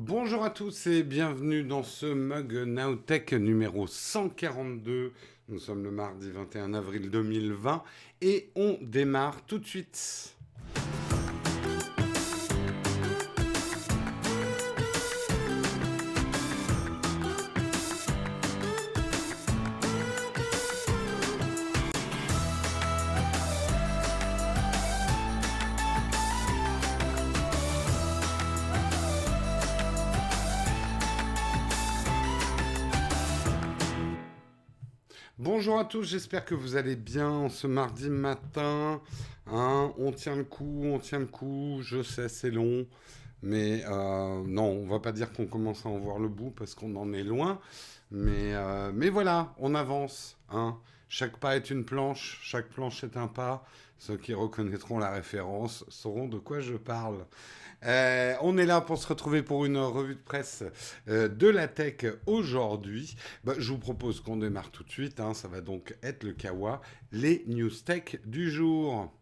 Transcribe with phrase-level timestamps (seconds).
[0.00, 5.12] Bonjour à tous et bienvenue dans ce mug Nowtech numéro 142.
[5.48, 7.82] Nous sommes le mardi 21 avril 2020
[8.20, 10.37] et on démarre tout de suite.
[35.78, 39.00] Bonjour à tous, j'espère que vous allez bien ce mardi matin.
[39.46, 41.78] Hein, on tient le coup, on tient le coup.
[41.82, 42.84] Je sais, c'est long.
[43.42, 46.74] Mais euh, non, on va pas dire qu'on commence à en voir le bout parce
[46.74, 47.60] qu'on en est loin.
[48.10, 50.36] Mais, euh, mais voilà, on avance.
[50.50, 50.76] Hein.
[51.08, 53.64] Chaque pas est une planche, chaque planche est un pas.
[53.98, 57.24] Ceux qui reconnaîtront la référence sauront de quoi je parle.
[57.84, 60.64] Euh, on est là pour se retrouver pour une revue de presse
[61.08, 63.16] euh, de la tech aujourd'hui.
[63.44, 65.20] Bah, je vous propose qu'on démarre tout de suite.
[65.20, 65.34] Hein.
[65.34, 66.80] ça va donc être le Kawa,
[67.12, 69.12] les news tech du jour.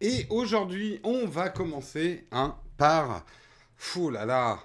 [0.00, 3.24] Et aujourd'hui, on va commencer hein, par...
[3.76, 4.60] Fou là là,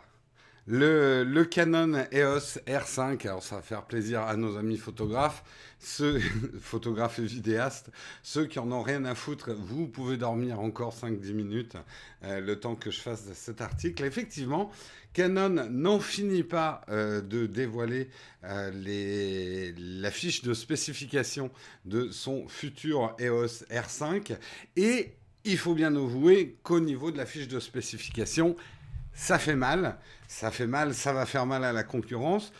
[0.67, 5.43] le, Canon EOS R5, alors ça va faire plaisir à nos amis photographes,
[5.79, 6.19] ceux,
[6.59, 7.89] photographes et vidéastes,
[8.21, 11.77] ceux qui en ont rien à foutre, vous pouvez dormir encore 5-10 minutes,
[12.23, 14.03] euh, le temps que je fasse cet article.
[14.03, 14.69] Effectivement,
[15.13, 18.09] Canon n'en finit pas euh, de dévoiler
[18.43, 21.49] euh, la fiche de spécification
[21.85, 24.37] de son futur EOS R5
[24.75, 25.13] et
[25.45, 28.57] il faut bien avouer qu'au niveau de la fiche de spécification,
[29.17, 29.97] ça fait mal,
[30.27, 32.53] ça fait mal, ça va faire mal à la concurrence.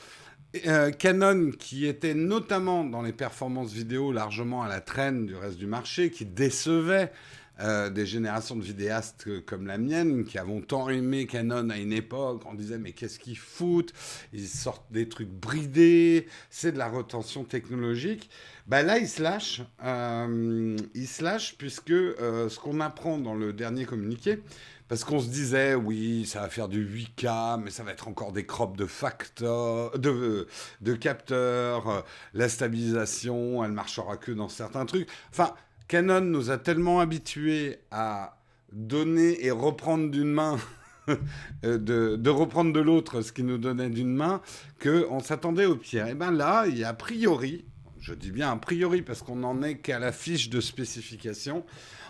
[0.66, 5.58] Euh, Canon, qui était notamment dans les performances vidéo largement à la traîne du reste
[5.58, 7.12] du marché, qui décevait
[7.60, 11.94] euh, des générations de vidéastes comme la mienne, qui avons tant aimé Canon à une
[11.94, 13.94] époque, on disait mais qu'est-ce qu'ils foutent?
[14.34, 18.32] Ils sortent des trucs bridés, c'est de la retention technologique.
[18.66, 23.54] Bah là, ils se lâchent, euh, ils se lâchent puisque ce qu'on apprend dans le
[23.54, 24.40] dernier communiqué,
[24.88, 28.32] parce qu'on se disait, oui, ça va faire du 8K, mais ça va être encore
[28.32, 30.48] des crops de facteurs, de,
[30.82, 35.10] de capteurs, la stabilisation, elle marchera que dans certains trucs.
[35.32, 35.54] Enfin,
[35.88, 38.38] Canon nous a tellement habitués à
[38.72, 40.58] donner et reprendre d'une main,
[41.10, 44.42] euh, de, de, reprendre de l'autre ce qui nous donnait d'une main,
[44.82, 46.08] qu'on s'attendait au pire.
[46.08, 47.66] Et bien là, il y a a priori,
[48.00, 51.66] je dis bien a priori parce qu'on n'en est qu'à la fiche de spécification,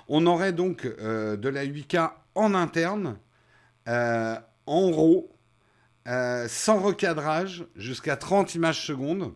[0.07, 3.17] on aurait donc euh, de la 8K en interne,
[3.87, 5.29] euh, en RAW,
[6.07, 9.33] euh, sans recadrage, jusqu'à 30 images secondes.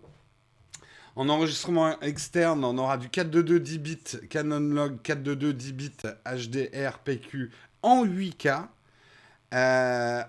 [1.15, 6.99] En enregistrement externe, on aura du 422 10 bits, Canon Log 422 10 bits HDR
[7.03, 7.51] PQ
[7.81, 8.67] en 8K.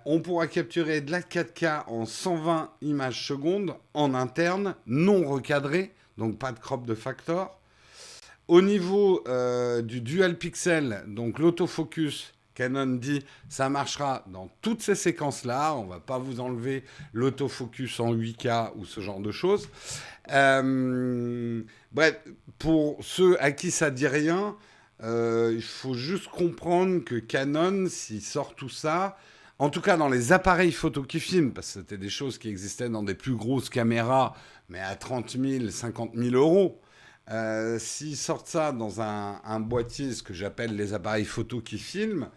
[0.04, 6.39] on pourra capturer de la 4K en 120 images secondes en interne, non recadré, donc
[6.39, 7.59] pas de crop de factor.
[8.49, 14.94] Au niveau euh, du dual pixel, donc l'autofocus, Canon dit ça marchera dans toutes ces
[14.94, 15.74] séquences-là.
[15.74, 19.68] On va pas vous enlever l'autofocus en 8K ou ce genre de choses.
[20.30, 21.62] Euh,
[21.92, 22.16] bref,
[22.58, 24.56] pour ceux à qui ça dit rien,
[25.02, 29.16] euh, il faut juste comprendre que Canon, s'il sort tout ça,
[29.58, 32.48] en tout cas dans les appareils photo qui filment, parce que c'était des choses qui
[32.48, 34.34] existaient dans des plus grosses caméras,
[34.68, 36.80] mais à 30 000, 50 000 euros.
[37.31, 42.28] Euh, s'ils sortent ça dans un, boîtier, ce que j'appelle les appareils photo qui filment,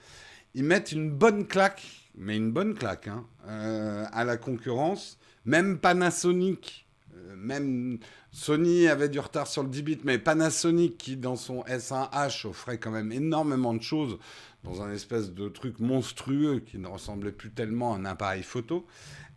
[0.54, 1.84] ils mettent une bonne claque,
[2.16, 5.18] mais une bonne claque, hein, euh, à la concurrence.
[5.44, 8.00] Même Panasonic, euh, même
[8.32, 12.78] Sony avait du retard sur le 10 bits, mais Panasonic, qui dans son S1H offrait
[12.78, 14.18] quand même énormément de choses
[14.64, 18.86] dans un espèce de truc monstrueux qui ne ressemblait plus tellement à un appareil photo,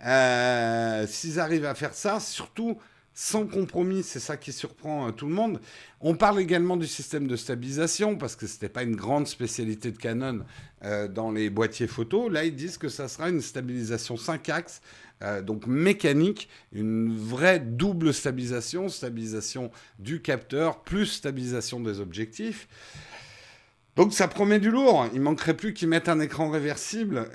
[0.01, 2.79] s'ils arrivent à faire ça, surtout
[3.21, 5.61] sans compromis, c'est ça qui surprend euh, tout le monde.
[6.01, 9.91] On parle également du système de stabilisation, parce que ce n'était pas une grande spécialité
[9.91, 10.45] de Canon
[10.85, 12.29] euh, dans les boîtiers photo.
[12.29, 14.83] Là, ils disent que ça sera une stabilisation 5 axes,
[15.25, 22.69] euh, donc mécanique, une vraie double stabilisation, stabilisation du capteur plus stabilisation des objectifs.
[23.97, 25.09] Donc ça promet du lourd.
[25.13, 27.29] Il manquerait plus qu'ils mettent un écran réversible.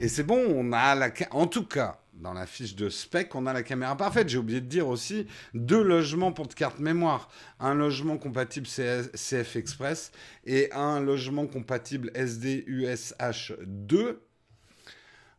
[0.00, 1.10] et c'est bon, on a la...
[1.30, 4.28] En tout cas, dans la fiche de spec, on a la caméra parfaite.
[4.28, 7.28] J'ai oublié de dire aussi deux logements pour de carte mémoire.
[7.60, 10.12] Un logement compatible CF Express
[10.44, 14.22] et un logement compatible SD USH 2.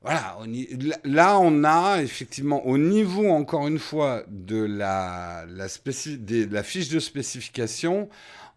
[0.01, 0.37] voilà,
[1.03, 5.67] là on a effectivement au niveau encore une fois de la, la,
[6.63, 8.09] fiche de spécification,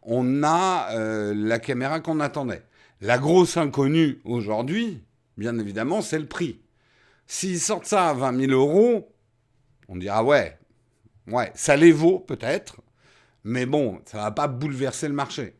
[0.02, 2.62] on a euh, la caméra qu'on attendait.
[3.00, 5.02] La grosse inconnue aujourd'hui,
[5.36, 6.58] bien évidemment, c'est le prix.
[7.30, 9.14] S'ils sortent ça à 20 000 euros,
[9.86, 10.58] on dira ouais,
[11.26, 12.80] ouais, ça les vaut peut-être,
[13.44, 15.54] mais bon, ça va pas bouleverser le marché.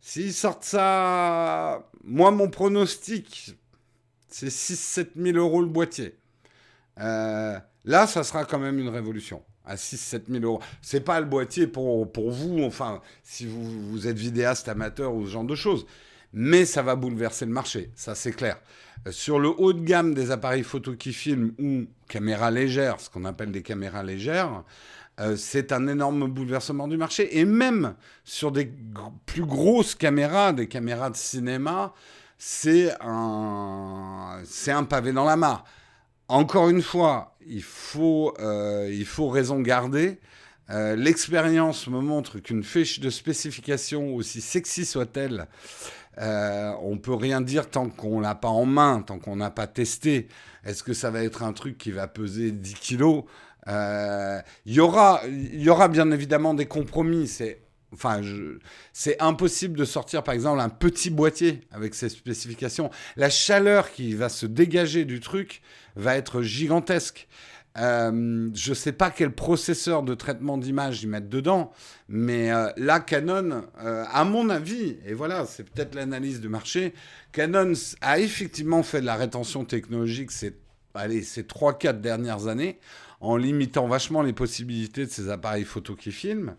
[0.00, 3.56] S'ils sortent ça, moi mon pronostic,
[4.28, 6.16] c'est 6-7 000 euros le boîtier.
[7.00, 9.42] Euh, là, ça sera quand même une révolution.
[9.64, 10.60] À 6-7 000 euros.
[10.80, 15.26] C'est pas le boîtier pour, pour vous, enfin, si vous, vous êtes vidéaste amateur ou
[15.26, 15.86] ce genre de choses.
[16.32, 18.60] Mais ça va bouleverser le marché, ça c'est clair.
[19.10, 23.24] Sur le haut de gamme des appareils photo qui filment ou caméras légères, ce qu'on
[23.24, 24.64] appelle des caméras légères,
[25.20, 27.38] euh, c'est un énorme bouleversement du marché.
[27.38, 27.94] Et même
[28.24, 28.70] sur des
[29.24, 31.94] plus grosses caméras, des caméras de cinéma,
[32.38, 35.64] c'est un, un pavé dans la mare.
[36.28, 40.18] Encore une fois, il faut, euh, il faut raison garder.
[40.68, 45.46] Euh, l'expérience me montre qu'une fiche de spécification, aussi sexy soit-elle,
[46.18, 49.66] euh, on peut rien dire tant qu'on l'a pas en main, tant qu'on n'a pas
[49.66, 50.28] testé.
[50.64, 53.24] Est-ce que ça va être un truc qui va peser 10 kilos?
[53.68, 57.28] Euh, Il y, aura, y aura bien évidemment des compromis.
[57.28, 57.60] C'est
[57.92, 58.20] Enfin,
[58.92, 62.90] c'est impossible de sortir, par exemple, un petit boîtier avec ces spécifications.
[63.16, 65.62] La chaleur qui va se dégager du truc
[65.94, 67.28] va être gigantesque.
[67.78, 71.72] Euh, je ne sais pas quel processeur de traitement d'image ils mettent dedans,
[72.08, 76.94] mais euh, là, Canon, euh, à mon avis, et voilà, c'est peut-être l'analyse du marché,
[77.32, 80.56] Canon a effectivement fait de la rétention technologique ces,
[81.22, 82.78] ces 3-4 dernières années,
[83.20, 86.56] en limitant vachement les possibilités de ces appareils photo qui filment.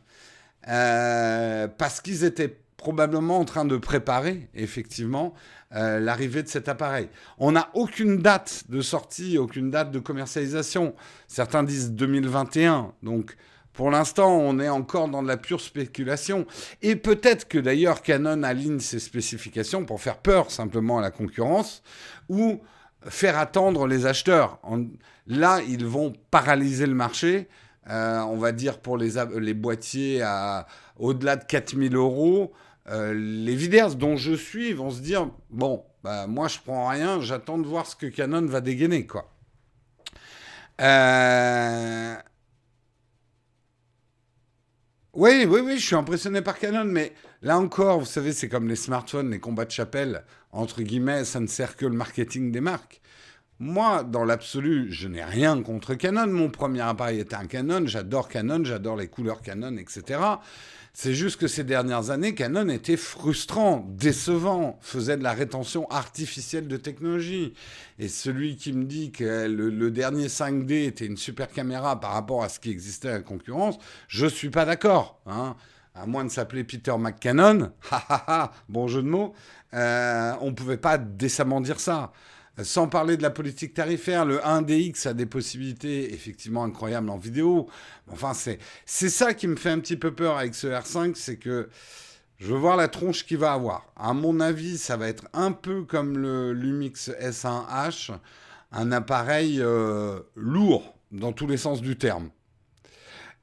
[0.68, 5.33] Euh, parce qu'ils étaient probablement en train de préparer, effectivement,
[5.75, 7.09] euh, l'arrivée de cet appareil.
[7.39, 10.94] On n'a aucune date de sortie, aucune date de commercialisation.
[11.27, 12.94] Certains disent 2021.
[13.03, 13.35] Donc,
[13.74, 16.45] pour l'instant, on est encore dans de la pure spéculation.
[16.81, 21.83] Et peut-être que d'ailleurs Canon aligne ses spécifications pour faire peur simplement à la concurrence
[22.29, 22.62] ou
[23.07, 24.59] faire attendre les acheteurs.
[25.27, 27.47] Là, ils vont paralyser le marché
[27.89, 32.51] euh, on va dire pour les, les boîtiers à au-delà de 4000 euros,
[32.89, 37.19] euh, les vidéastes dont je suis vont se dire bon, bah, moi je prends rien,
[37.22, 39.30] j'attends de voir ce que Canon va dégainer, quoi.
[40.80, 42.16] Euh,
[45.13, 48.68] oui, oui, oui, je suis impressionné par Canon, mais là encore, vous savez, c'est comme
[48.68, 52.62] les smartphones, les combats de chapelle, entre guillemets, ça ne sert que le marketing des
[52.62, 53.01] marques.
[53.60, 56.28] Moi, dans l'absolu, je n'ai rien contre Canon.
[56.28, 57.88] Mon premier appareil était un Canon.
[57.88, 60.19] J'adore Canon, j'adore les couleurs Canon, etc.
[61.00, 66.68] C'est juste que ces dernières années, Canon était frustrant, décevant, faisait de la rétention artificielle
[66.68, 67.54] de technologie.
[68.00, 72.44] Et celui qui me dit que le, dernier 5D était une super caméra par rapport
[72.44, 73.78] à ce qui existait à la concurrence,
[74.08, 75.22] je ne suis pas d'accord.
[75.28, 75.56] Hein.
[75.94, 77.72] À moins de s'appeler Peter McCannon,
[78.68, 79.36] bon jeu de mots,
[79.76, 82.12] euh, on ne pouvait pas décemment dire ça.
[82.64, 87.68] Sans parler de la politique tarifaire, le 1DX a des possibilités effectivement incroyables en vidéo.
[88.12, 91.38] Enfin, c'est, c'est ça qui me fait un petit peu peur avec ce R5, c'est
[91.38, 91.70] que
[92.40, 93.86] je veux voir la tronche qu'il va avoir.
[93.96, 98.12] À mon avis, ça va être un peu comme le Lumix S1H,
[98.72, 102.30] un appareil euh, lourd dans tous les sens du terme.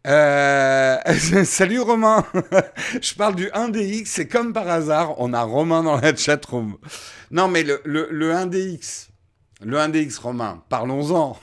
[0.06, 0.98] Euh,
[1.44, 2.26] salut Romain,
[3.00, 6.76] je parle du 1DX, c'est comme par hasard, on a Romain dans la chatroom.
[7.30, 9.08] Non mais le, le, le 1DX,
[9.62, 11.38] le 1DX Romain, parlons-en.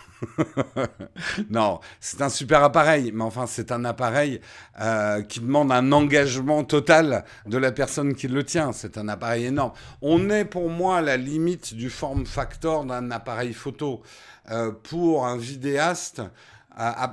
[1.49, 4.39] non, c'est un super appareil, mais enfin c'est un appareil
[4.79, 8.73] euh, qui demande un engagement total de la personne qui le tient.
[8.73, 9.71] C'est un appareil énorme.
[10.03, 14.03] On est pour moi à la limite du form factor d'un appareil photo.
[14.51, 16.21] Euh, pour un vidéaste,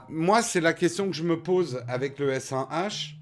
[0.09, 3.15] moi, c'est la question que je me pose avec le S1H.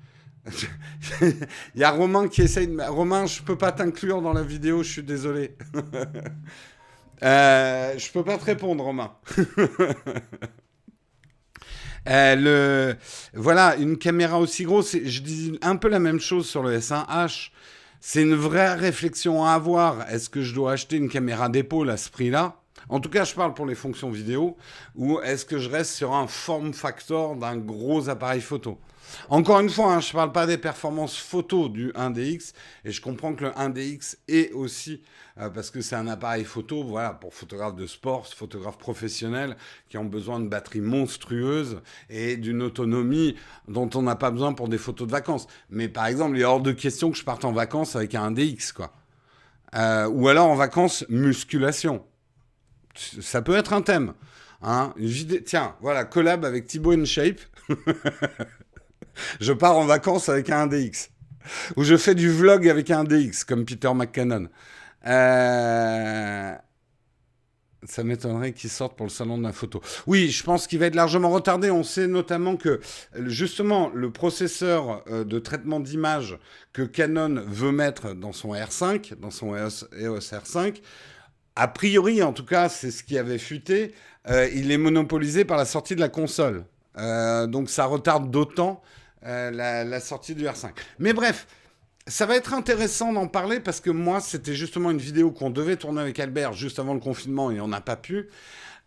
[1.20, 2.80] Il y a Romain qui essaye de...
[2.82, 5.56] Romain, je peux pas t'inclure dans la vidéo, je suis désolé.
[7.22, 9.12] euh, je peux pas te répondre, Romain.
[12.08, 12.96] Euh, le...
[13.34, 17.50] Voilà, une caméra aussi grosse, je dis un peu la même chose sur le S1H.
[17.98, 20.08] C'est une vraie réflexion à avoir.
[20.08, 22.62] Est-ce que je dois acheter une caméra d'épaule à ce prix-là?
[22.88, 24.56] En tout cas, je parle pour les fonctions vidéo,
[24.94, 28.78] ou est-ce que je reste sur un form factor d'un gros appareil photo
[29.28, 32.52] encore une fois, hein, je ne parle pas des performances photo du 1DX,
[32.84, 35.02] et je comprends que le 1DX est aussi,
[35.38, 39.56] euh, parce que c'est un appareil photo, voilà, pour photographes de sport, photographes professionnels,
[39.88, 43.36] qui ont besoin de batteries monstrueuses et d'une autonomie
[43.68, 45.46] dont on n'a pas besoin pour des photos de vacances.
[45.70, 48.30] Mais par exemple, il est hors de question que je parte en vacances avec un
[48.30, 48.92] 1DX, quoi.
[49.74, 52.04] Euh, ou alors en vacances, musculation.
[52.96, 54.14] Ça peut être un thème.
[54.62, 54.94] Hein.
[55.44, 57.40] Tiens, voilà, collab avec Thibaut InShape.
[59.40, 61.10] je pars en vacances avec un DX.
[61.76, 64.48] Ou je fais du vlog avec un DX, comme Peter McCannon.
[65.06, 66.54] Euh,
[67.84, 69.80] ça m'étonnerait qu'il sorte pour le salon de la photo.
[70.06, 71.70] Oui, je pense qu'il va être largement retardé.
[71.70, 72.80] On sait notamment que
[73.26, 76.38] justement le processeur euh, de traitement d'image
[76.72, 80.80] que Canon veut mettre dans son R5, dans son EOS, EOS R5,
[81.56, 83.94] a priori en tout cas, c'est ce qui avait fuité,
[84.28, 86.64] euh, il est monopolisé par la sortie de la console.
[86.98, 88.82] Euh, donc ça retarde d'autant
[89.22, 90.70] la, la sortie du R5.
[91.00, 91.48] Mais bref,
[92.06, 95.76] ça va être intéressant d'en parler parce que moi, c'était justement une vidéo qu'on devait
[95.76, 98.28] tourner avec Albert juste avant le confinement et on n'a pas pu.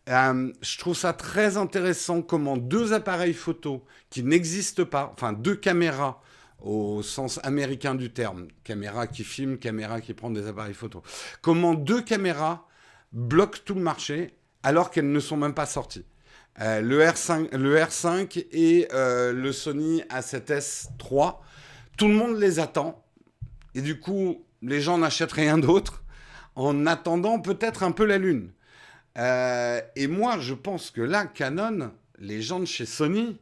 [0.08, 5.56] Euh, je trouve ça très intéressant comment deux appareils photo qui n'existent pas, enfin deux
[5.56, 6.22] caméras
[6.62, 11.02] au sens américain du terme, caméra qui filme, caméra qui prend des appareils photo,
[11.42, 12.68] comment deux caméras
[13.12, 16.06] bloquent tout le marché alors qu'elles ne sont même pas sorties.
[16.62, 21.32] Euh, le, R5, le R5 et euh, le Sony A7S III,
[21.98, 23.06] tout le monde les attend
[23.76, 26.04] et du coup, les gens n'achètent rien d'autre
[26.56, 28.52] en attendant peut-être un peu la Lune.
[29.18, 33.40] Euh, et moi, je pense que là, Canon, les gens de chez Sony,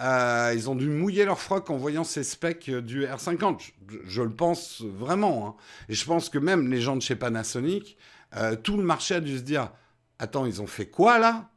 [0.00, 3.72] euh, ils ont dû mouiller leur froc en voyant ces specs du R50.
[4.04, 5.46] Je, le pense vraiment.
[5.46, 5.54] Hein.
[5.88, 7.98] Et je pense que même les gens de chez Panasonic,
[8.36, 9.70] euh, tout le marché a dû se dire
[10.18, 11.50] Attends, ils ont fait quoi là?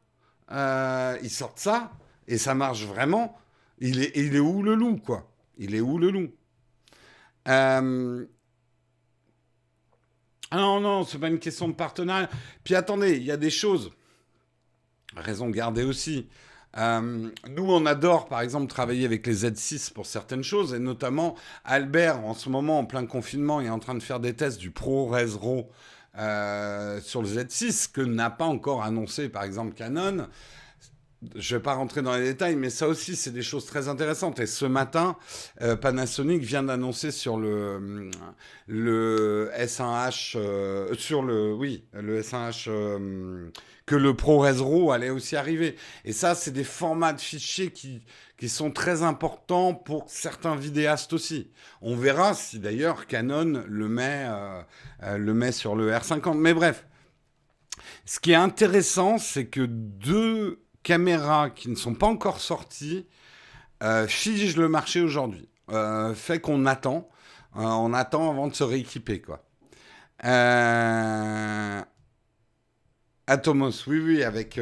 [1.22, 1.92] Ils sortent ça
[2.28, 3.36] et ça marche vraiment.
[3.78, 5.30] Il est, il est où le loup, quoi?
[5.58, 6.30] Il est où le loup?
[7.48, 8.26] Euh...
[10.50, 12.30] Ah non, non, c'est pas une question de partenariat.
[12.62, 13.90] Puis attendez, il y a des choses.
[15.16, 16.28] Raison garder aussi.
[16.76, 21.36] Euh, nous, on adore, par exemple, travailler avec les Z6 pour certaines choses, et notamment
[21.64, 24.70] Albert, en ce moment, en plein confinement, est en train de faire des tests du
[24.70, 25.70] ProRes RAW
[26.18, 30.26] euh, sur le Z6, que n'a pas encore annoncé, par exemple, Canon
[31.34, 33.88] je ne vais pas rentrer dans les détails, mais ça aussi, c'est des choses très
[33.88, 34.40] intéressantes.
[34.40, 35.16] Et ce matin,
[35.62, 38.10] euh, Panasonic vient d'annoncer sur le,
[38.66, 43.50] le S1H, euh, sur le, oui, le S1H, euh,
[43.86, 45.76] que le ProRes RAW allait aussi arriver.
[46.04, 48.02] Et ça, c'est des formats de fichiers qui,
[48.38, 51.50] qui sont très importants pour certains vidéastes aussi.
[51.82, 54.26] On verra si d'ailleurs Canon le met,
[55.02, 56.38] le met sur le R50.
[56.38, 56.86] Mais bref,
[58.06, 63.06] ce qui est intéressant, c'est que deux caméras qui ne sont pas encore sorties
[63.82, 65.48] euh, figent le marché aujourd'hui.
[65.72, 67.08] Euh, fait qu'on attend.
[67.56, 69.42] Euh, on attend avant de se rééquiper, quoi.
[73.26, 74.60] Atomos, oui, oui, avec.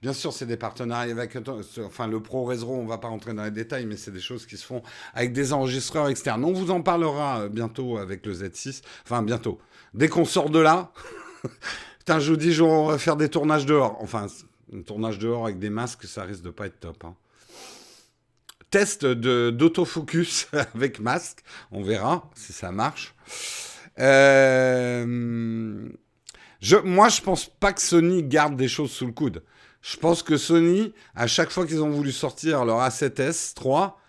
[0.00, 1.36] bien sûr, c'est des partenariats avec.
[1.84, 4.46] Enfin, le Pro Resro, on va pas rentrer dans les détails, mais c'est des choses
[4.46, 4.82] qui se font
[5.12, 6.44] avec des enregistreurs externes.
[6.44, 8.82] On vous en parlera bientôt avec le Z6.
[9.04, 9.60] Enfin, bientôt.
[9.92, 10.92] Dès qu'on sort de là.
[11.98, 13.98] Putain, je vous dis, on va faire des tournages dehors.
[14.00, 14.28] Enfin,
[14.72, 17.04] un tournage dehors avec des masques, ça risque de pas être top.
[17.04, 17.14] Hein.
[18.70, 23.14] Test d'autofocus avec masque, on verra si ça marche.
[23.98, 25.88] Euh,
[26.60, 29.42] je, moi, je pense pas que Sony garde des choses sous le coude.
[29.82, 34.00] Je pense que Sony, à chaque fois qu'ils ont voulu sortir leur A7S 3,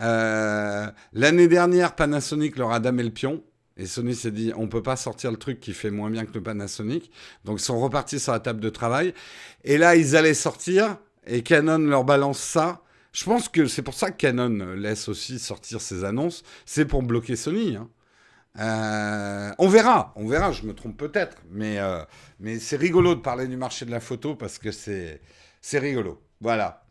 [0.00, 3.42] euh, l'année dernière, Panasonic leur a damé le pion.
[3.76, 6.32] Et Sony s'est dit, on peut pas sortir le truc qui fait moins bien que
[6.32, 7.10] le Panasonic.
[7.44, 9.12] Donc ils sont repartis sur la table de travail.
[9.64, 12.82] Et là, ils allaient sortir et Canon leur balance ça.
[13.12, 16.42] Je pense que c'est pour ça que Canon laisse aussi sortir ses annonces.
[16.64, 17.76] C'est pour bloquer Sony.
[17.76, 17.88] Hein.
[18.58, 21.38] Euh, on verra, on verra, je me trompe peut-être.
[21.50, 22.02] Mais, euh,
[22.40, 25.20] mais c'est rigolo de parler du marché de la photo parce que c'est
[25.74, 26.22] rigolo.
[26.40, 26.84] Voilà.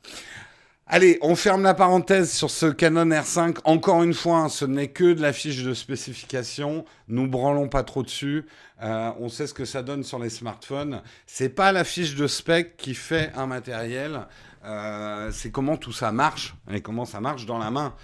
[0.88, 3.58] Allez, on ferme la parenthèse sur ce Canon R5.
[3.64, 6.86] Encore une fois, hein, ce n'est que de la fiche de spécification.
[7.08, 8.46] Nous branlons pas trop dessus.
[8.84, 11.02] Euh, on sait ce que ça donne sur les smartphones.
[11.26, 14.28] C'est pas la fiche de spec qui fait un matériel.
[14.64, 17.96] Euh, c'est comment tout ça marche et comment ça marche dans la main.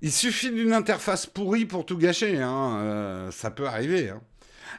[0.00, 2.40] Il suffit d'une interface pourrie pour tout gâcher.
[2.40, 2.78] Hein.
[2.78, 4.10] Euh, ça peut arriver.
[4.10, 4.20] Hein.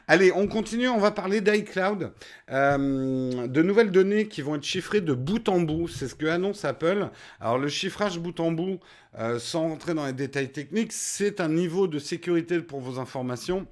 [0.06, 2.12] Allez, on continue, on va parler d'iCloud.
[2.50, 6.26] Euh, de nouvelles données qui vont être chiffrées de bout en bout, c'est ce que
[6.26, 7.08] annonce Apple.
[7.40, 8.80] Alors le chiffrage bout en bout,
[9.18, 13.66] euh, sans rentrer dans les détails techniques, c'est un niveau de sécurité pour vos informations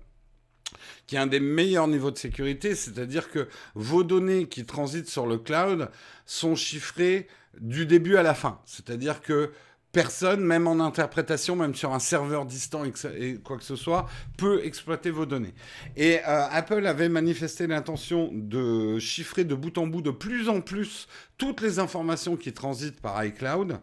[1.07, 5.27] qui est un des meilleurs niveaux de sécurité, c'est-à-dire que vos données qui transitent sur
[5.27, 5.89] le cloud
[6.27, 7.27] sont chiffrées
[7.61, 8.61] du début à la fin.
[8.67, 9.51] C'est-à-dire que
[9.99, 14.65] personne, même en interprétation, même sur un serveur distant et, quoi que ce soit, peut
[14.65, 15.55] exploiter vos données.
[15.97, 20.61] Et euh, Apple avait manifesté l'intention de chiffrer de bout en bout de plus en
[20.61, 23.81] plus toutes les informations qui transitent par iCloud.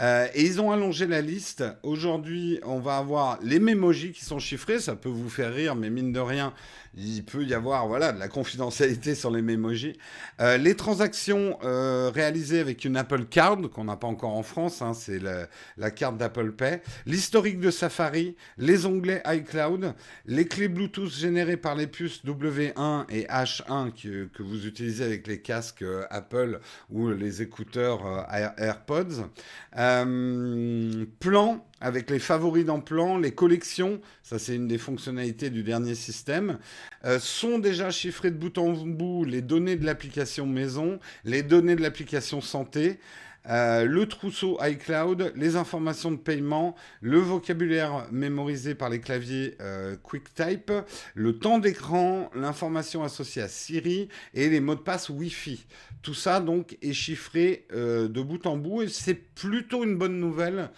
[0.00, 1.62] Euh, et ils ont allongé la liste.
[1.84, 4.80] Aujourd'hui, on va avoir les mémojis qui sont chiffrés.
[4.80, 6.54] Ça peut vous faire rire, mais mine de rien,
[6.96, 9.96] il peut y avoir voilà, de la confidentialité sur les mémojis.
[10.40, 14.82] Euh, les transactions euh, réalisées avec une Apple Card, qu'on n'a pas encore en France,
[14.82, 16.80] hein, c'est la, carte d'Apple Pay.
[17.06, 19.94] L'historique de Safari, les onglets iCloud,
[20.26, 25.40] les clés Bluetooth générées par les puces W1 et H1 que, vous utilisez avec les
[25.40, 28.26] casques Apple ou les écouteurs
[28.58, 29.28] AirPods.
[29.76, 35.96] Euh, plan, avec les favoris plan, les collections, ça c'est une des fonctionnalités du dernier
[35.96, 36.58] système,
[37.04, 41.74] euh, sont déjà chiffrées de bout en bout les données de l'application maison, les données
[41.74, 43.00] de l'application santé.
[43.48, 49.96] Euh, le trousseau iCloud, les informations de paiement, le vocabulaire mémorisé par les claviers euh,
[49.96, 50.72] QuickType,
[51.14, 55.66] le temps d'écran, l'information associée à Siri et les mots de passe Wi-Fi.
[56.02, 60.20] Tout ça donc est chiffré euh, de bout en bout et c'est plutôt une bonne
[60.20, 60.70] nouvelle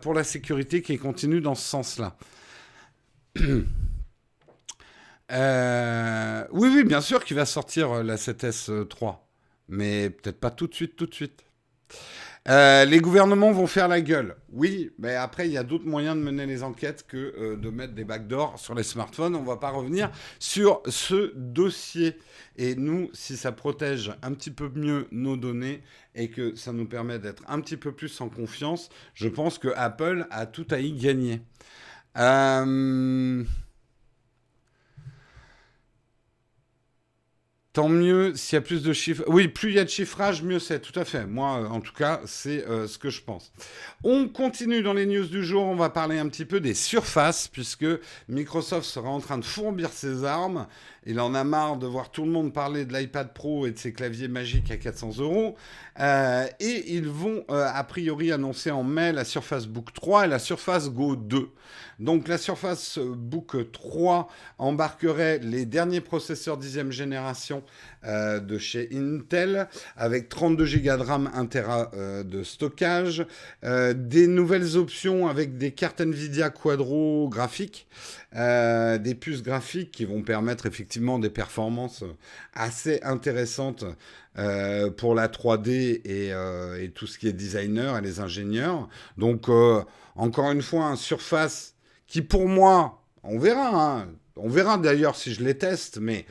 [0.00, 2.16] pour la sécurité qui continue dans ce sens-là.
[3.38, 3.64] oui,
[6.50, 9.28] oui, bien sûr qu'il va sortir la 7S 3,
[9.68, 11.46] mais peut-être pas tout de suite, tout de suite.
[12.48, 14.36] Euh, les gouvernements vont faire la gueule.
[14.52, 17.70] Oui, mais après, il y a d'autres moyens de mener les enquêtes que euh, de
[17.70, 19.34] mettre des backdoors sur les smartphones.
[19.34, 22.16] On ne va pas revenir sur ce dossier.
[22.56, 25.82] Et nous, si ça protège un petit peu mieux nos données
[26.14, 29.68] et que ça nous permet d'être un petit peu plus en confiance, je pense que
[29.74, 31.40] Apple a tout à y gagner.
[32.16, 33.42] Euh...
[37.76, 39.22] Tant mieux s'il y a plus de chiffres.
[39.26, 40.80] Oui, plus il y a de chiffrage, mieux c'est.
[40.80, 41.26] Tout à fait.
[41.26, 43.52] Moi, euh, en tout cas, c'est euh, ce que je pense.
[44.02, 45.62] On continue dans les news du jour.
[45.62, 47.84] On va parler un petit peu des surfaces, puisque
[48.30, 50.66] Microsoft sera en train de fourbir ses armes.
[51.06, 53.78] Il en a marre de voir tout le monde parler de l'iPad Pro et de
[53.78, 55.54] ses claviers magiques à 400 euros.
[56.00, 60.40] Euh, et ils vont, a priori, annoncer en mai la Surface Book 3 et la
[60.40, 61.50] Surface Go 2.
[62.00, 64.28] Donc la Surface Book 3
[64.58, 67.62] embarquerait les derniers processeurs 10e génération
[68.06, 73.26] euh, de chez Intel avec 32 Go de RAM, 1 Tera euh, de stockage,
[73.64, 77.88] euh, des nouvelles options avec des cartes Nvidia Quadro graphiques,
[78.32, 82.04] des puces graphiques qui vont permettre effectivement des performances
[82.52, 83.84] assez intéressantes
[84.98, 88.88] pour la 3D et, tout ce qui est designer et les ingénieurs.
[89.16, 89.48] Donc
[90.16, 91.74] encore une fois, un Surface
[92.06, 94.08] qui pour moi, on verra, hein.
[94.36, 96.26] on verra d'ailleurs si je les teste, mais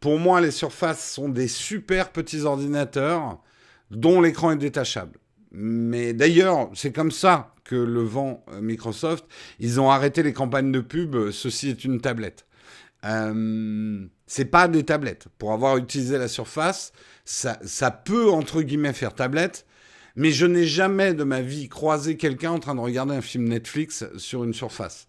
[0.00, 3.42] pour moi, les surfaces sont des super petits ordinateurs
[3.90, 5.18] dont l'écran est détachable.
[5.50, 9.24] Mais d'ailleurs, c'est comme ça que le vend euh, Microsoft.
[9.60, 11.30] Ils ont arrêté les campagnes de pub.
[11.30, 12.46] Ceci est une tablette.
[13.04, 15.26] Euh, c'est pas des tablettes.
[15.38, 16.92] Pour avoir utilisé la Surface,
[17.24, 19.66] ça, ça peut entre guillemets faire tablette,
[20.16, 23.48] mais je n'ai jamais de ma vie croisé quelqu'un en train de regarder un film
[23.48, 25.06] Netflix sur une surface.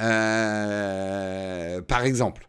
[0.00, 2.48] Euh, par exemple.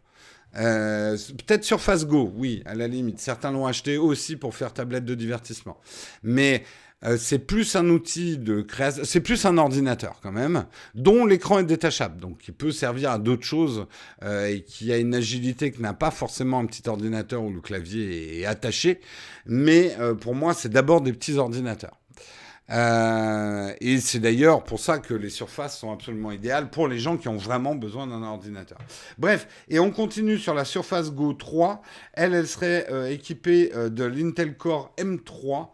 [0.56, 1.16] Euh,
[1.46, 3.18] peut-être Surface Go, oui, à la limite.
[3.18, 5.78] Certains l'ont acheté aussi pour faire tablette de divertissement.
[6.22, 6.64] Mais
[7.04, 10.64] euh, c'est plus un outil de création, c'est plus un ordinateur quand même,
[10.94, 13.86] dont l'écran est détachable, donc qui peut servir à d'autres choses
[14.24, 18.40] et qui a une agilité que n'a pas forcément un petit ordinateur où le clavier
[18.40, 19.00] est attaché.
[19.44, 22.00] Mais pour moi, c'est d'abord des petits ordinateurs.
[22.70, 27.16] Euh, et c'est d'ailleurs pour ça que les surfaces sont absolument idéales pour les gens
[27.16, 28.78] qui ont vraiment besoin d'un ordinateur.
[29.18, 31.82] Bref, et on continue sur la Surface Go 3.
[32.12, 35.68] Elle, elle serait euh, équipée euh, de l'Intel Core M3.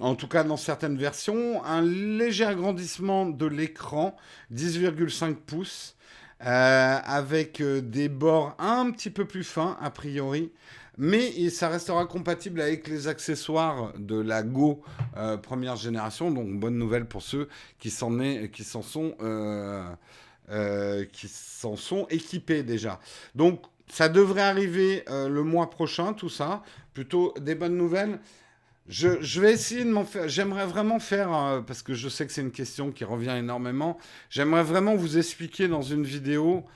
[0.00, 4.16] en tout cas, dans certaines versions, un léger agrandissement de l'écran,
[4.52, 5.96] 10,5 pouces,
[6.40, 10.50] avec des bords un petit peu plus fins, a priori,
[11.00, 14.82] mais ça restera compatible avec les accessoires de la Go
[15.16, 16.30] euh, première génération.
[16.30, 18.12] Donc bonne nouvelle pour ceux qui s'en
[18.82, 19.82] sont, euh,
[20.50, 23.00] euh, sont équipés déjà.
[23.34, 26.62] Donc ça devrait arriver le mois prochain, tout ça.
[26.92, 28.20] Plutôt des bonnes nouvelles.
[28.86, 30.28] Je, vais essayer de m'en faire.
[30.28, 33.96] J'aimerais vraiment faire, parce que je sais que c'est une question qui revient énormément,
[34.28, 36.66] j'aimerais vraiment vous expliquer dans une vidéo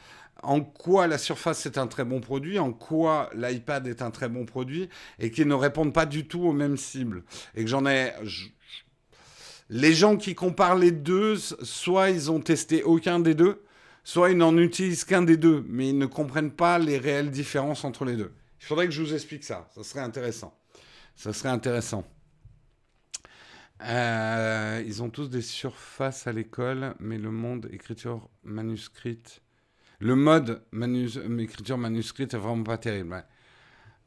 [0.45, 4.29] en quoi la Surface est un très bon produit, en quoi l'iPad est un très
[4.29, 7.25] bon produit, et qui ne répondent pas du tout aux mêmes cibles.
[7.55, 8.13] Et que j'en ai...
[9.71, 13.63] Les gens qui comparent les deux, soit ils ont testé aucun des deux,
[14.05, 17.85] soit ils n'en utilisent qu'un des deux, mais ils ne comprennent pas les réelles différences
[17.85, 18.33] entre les deux.
[18.61, 20.57] Il faudrait que je vous explique ça, ça serait intéressant.
[21.17, 22.05] Ça serait intéressant.
[23.83, 29.43] Euh, ils ont tous des surfaces à l'école, mais le monde écriture manuscrite.
[30.01, 30.63] Le mode
[31.39, 33.25] écriture manuscrite est vraiment pas terrible.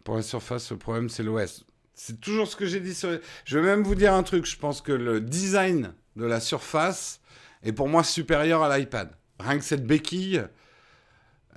[0.03, 1.65] Pour la surface, le problème c'est l'OS.
[1.93, 2.93] C'est toujours ce que j'ai dit.
[2.93, 3.19] Sur...
[3.45, 4.45] Je vais même vous dire un truc.
[4.45, 7.19] Je pense que le design de la surface
[7.63, 9.09] est pour moi supérieur à l'iPad.
[9.39, 10.43] Rien que cette béquille,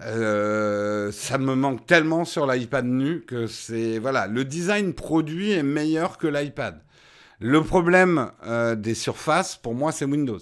[0.03, 5.63] euh, ça me manque tellement sur l'iPad nu que c'est voilà, le design produit est
[5.63, 6.83] meilleur que l'iPad.
[7.39, 10.41] Le problème euh, des surfaces, pour moi, c'est Windows.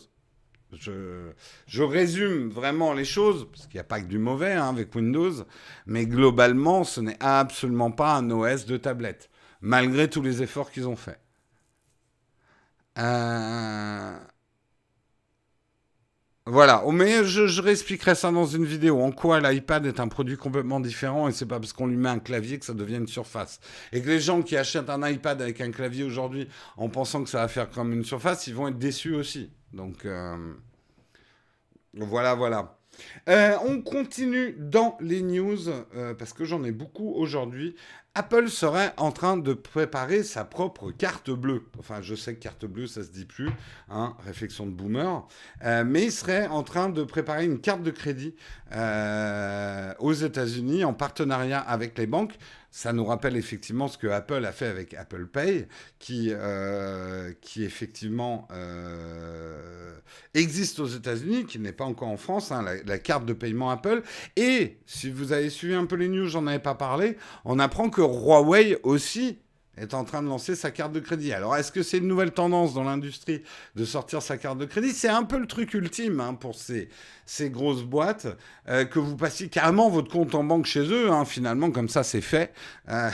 [0.73, 4.95] Je, résume vraiment les choses, parce qu'il n'y a pas que du mauvais hein, avec
[4.95, 5.33] Windows,
[5.87, 10.87] mais globalement, ce n'est absolument pas un OS de tablette, malgré tous les efforts qu'ils
[10.87, 11.21] ont faits.
[12.99, 13.03] Euh,
[16.59, 19.01] voilà, oh, mais je, réexpliquerai ça dans une vidéo.
[19.01, 22.09] En quoi l'iPad est un produit complètement différent et c'est pas parce qu'on lui met
[22.09, 23.61] un clavier que ça devient une surface.
[23.93, 27.31] Et que les gens qui achètent un iPad avec un clavier aujourd'hui en pensant que
[27.31, 29.53] ça va faire comme une surface, ils vont être déçus aussi.
[29.73, 30.37] Donc euh,
[31.95, 32.77] voilà, voilà.
[33.29, 37.77] Euh, on continue dans les news euh, parce que j'en ai beaucoup aujourd'hui.
[38.19, 41.63] Apple serait en train de préparer sa propre carte bleue.
[41.79, 43.49] Enfin, je sais que carte bleue, ça se dit plus,
[43.89, 45.25] hein, réflexion de boomer.
[45.65, 48.35] Euh, mais il serait en train de préparer une carte de crédit
[50.01, 52.35] aux États-Unis en partenariat avec les banques
[52.71, 55.67] ça nous rappelle effectivement ce que Apple a fait avec Apple Pay,
[55.99, 59.95] qui, euh, qui effectivement euh,
[60.35, 64.03] existe aux États-Unis, qui n'est pas encore en France, hein, la, carte de paiement Apple.
[64.37, 67.89] Et si vous avez suivi un peu les news, j'en avais pas parlé, on apprend
[67.91, 69.39] que Huawei aussi
[69.81, 71.33] est en train de lancer sa carte de crédit.
[71.33, 73.43] Alors, est-ce que c'est une nouvelle tendance dans l'industrie
[73.77, 74.93] de sortir sa carte de crédit?
[74.93, 76.89] C'est un peu le truc ultime hein, pour ces,
[77.27, 78.27] ces grosses boîtes,
[78.69, 82.03] euh, que vous passiez carrément votre compte en banque chez eux, hein, finalement, comme ça
[82.03, 82.53] c'est fait.
[82.89, 83.11] Euh,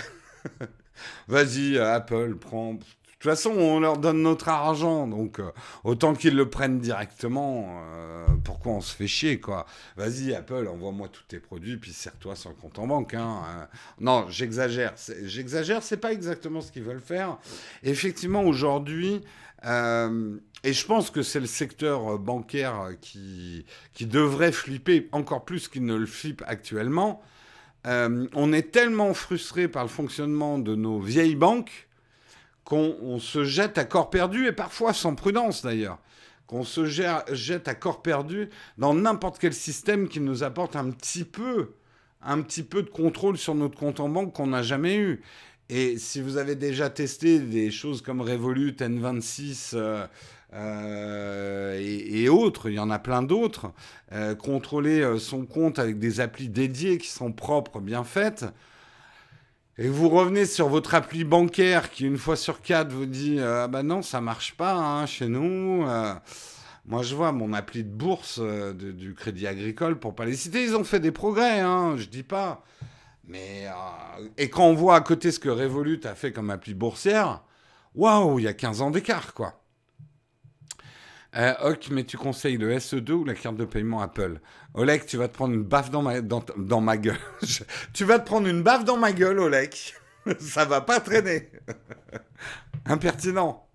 [1.29, 2.79] vas-y, Apple, prends
[3.25, 5.51] toute façon, on leur donne notre argent, donc euh,
[5.83, 7.81] autant qu'ils le prennent directement.
[7.83, 9.65] Euh, pourquoi on se fait chier, quoi
[9.97, 13.15] Vas-y, Apple, envoie-moi tous tes produits, puis serre-toi le compte en banque.
[13.15, 13.65] Hein, euh.
[13.99, 14.93] non, j'exagère.
[15.23, 17.39] J'exagère, c'est pas exactement ce qu'ils veulent faire.
[17.83, 19.23] Effectivement, aujourd'hui,
[19.67, 25.87] et je pense que c'est le secteur bancaire qui, qui devrait flipper encore plus qu'il
[25.87, 27.23] ne le flippe actuellement.
[27.87, 31.89] on est tellement frustré par le fonctionnement de nos vieilles banques
[32.65, 35.99] qu'on se jette à corps perdu, et parfois sans prudence d'ailleurs,
[36.47, 38.49] qu'on se jette à corps perdu
[38.79, 41.73] dans n'importe quel système qui nous apporte un petit peu,
[42.23, 45.23] un petit peu de contrôle sur notre compte en banque qu'on n'a jamais eu.
[45.71, 50.07] Et si vous avez déjà testé des choses comme Revolut, N26 euh,
[50.53, 53.73] euh, et, autres, il y en a plein d'autres,
[54.13, 58.45] euh, contrôler son compte avec des applis dédiées qui sont propres, bien faites,
[59.77, 63.65] et vous revenez sur votre appli bancaire qui, une fois sur quatre, vous dit euh,
[63.65, 65.85] Ah ben non, ça marche pas hein, chez nous.
[65.87, 66.15] Euh.
[66.87, 70.63] moi, je vois mon appli de bourse euh, du Crédit Agricole, pour pas les citer,
[70.63, 72.63] ils ont fait des progrès, hein, je dis pas.
[73.27, 73.67] Mais.
[74.37, 77.43] et quand on voit à côté ce que Revolut a fait comme appli boursière,
[77.95, 79.64] waouh, il y a 15 ans d'écart, quoi.
[81.37, 84.39] Euh, ok, mais tu conseilles le SE2 ou la carte de paiement Apple
[84.75, 87.19] Olek, tu vas te prendre une baffe dans ma, dans, ma gueule.
[87.93, 89.95] tu vas te prendre une baffe dans ma gueule, Olek.
[90.39, 91.51] Ça va pas traîner.
[92.87, 93.67] Impertinent.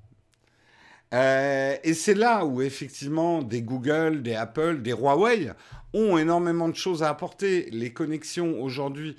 [1.13, 5.51] Euh, et c'est là où effectivement des Google, des Apple, des Huawei
[5.93, 7.69] ont énormément de choses à apporter.
[7.71, 9.17] Les connexions aujourd'hui,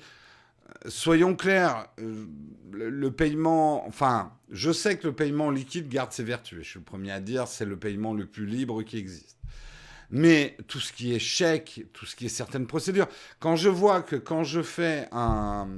[0.87, 2.25] soyons clairs, euh,
[2.71, 6.59] le, paiement, enfin, je sais que le paiement liquide garde ses vertus.
[6.63, 9.37] Je suis le premier à dire, c'est le paiement le plus libre qui existe.
[10.09, 13.07] Mais tout ce qui est chèque, tout ce qui est certaines procédures,
[13.39, 15.69] quand je vois que quand je fais un,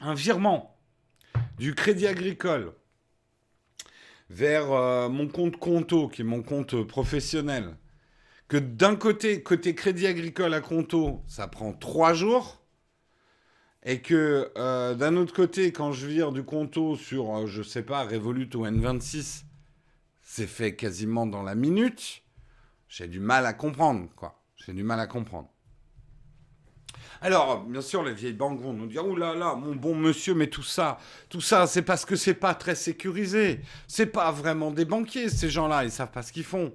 [0.00, 0.76] un, virement
[1.58, 2.72] du crédit agricole
[4.30, 7.76] vers euh, mon compte Conto, qui est mon compte professionnel,
[8.48, 12.62] que d'un côté, côté crédit agricole à Conto, ça prend trois jours,
[13.84, 17.82] et que euh, d'un autre côté, quand je vire du Conto sur, euh, je sais
[17.82, 19.44] pas, Revolut ou N26,
[20.22, 22.22] c'est fait quasiment dans la minute,
[22.88, 24.40] j'ai du mal à comprendre, quoi.
[24.56, 25.50] J'ai du mal à comprendre.
[27.20, 30.34] Alors, bien sûr, les vieilles banques vont nous dire, oh là là, mon bon monsieur,
[30.34, 33.60] mais tout ça, tout ça, c'est parce que c'est pas très sécurisé.
[33.86, 36.74] C'est pas vraiment des banquiers, ces gens-là, ils savent pas ce qu'ils font.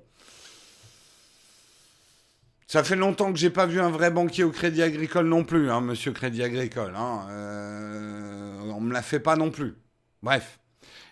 [2.69, 5.71] Ça fait longtemps que j'ai pas vu un vrai banquier au Crédit Agricole non plus,
[5.71, 6.93] hein, monsieur Crédit Agricole.
[6.95, 7.25] Hein.
[7.31, 9.73] Euh, on me la fait pas non plus.
[10.21, 10.59] Bref.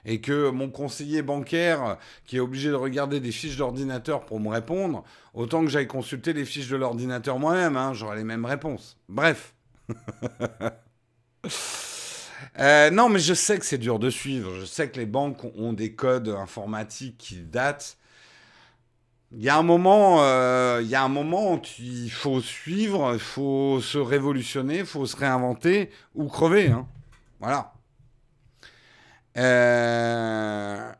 [0.05, 4.49] Et que mon conseiller bancaire, qui est obligé de regarder des fiches d'ordinateur pour me
[4.49, 8.95] répondre, autant que j'aille consulter les fiches de l'ordinateur moi-même, hein, j'aurai les mêmes réponses.
[9.09, 9.55] Bref.
[12.59, 14.53] Euh, non, mais je sais que c'est dur de suivre.
[14.59, 17.96] Je sais que les banques ont des codes informatiques qui datent.
[19.33, 20.81] Il y a un moment, euh,
[21.79, 26.67] il faut suivre, il faut se révolutionner, il faut se réinventer ou crever.
[26.67, 26.87] Hein.
[27.39, 27.73] Voilà.
[29.37, 30.91] Euh,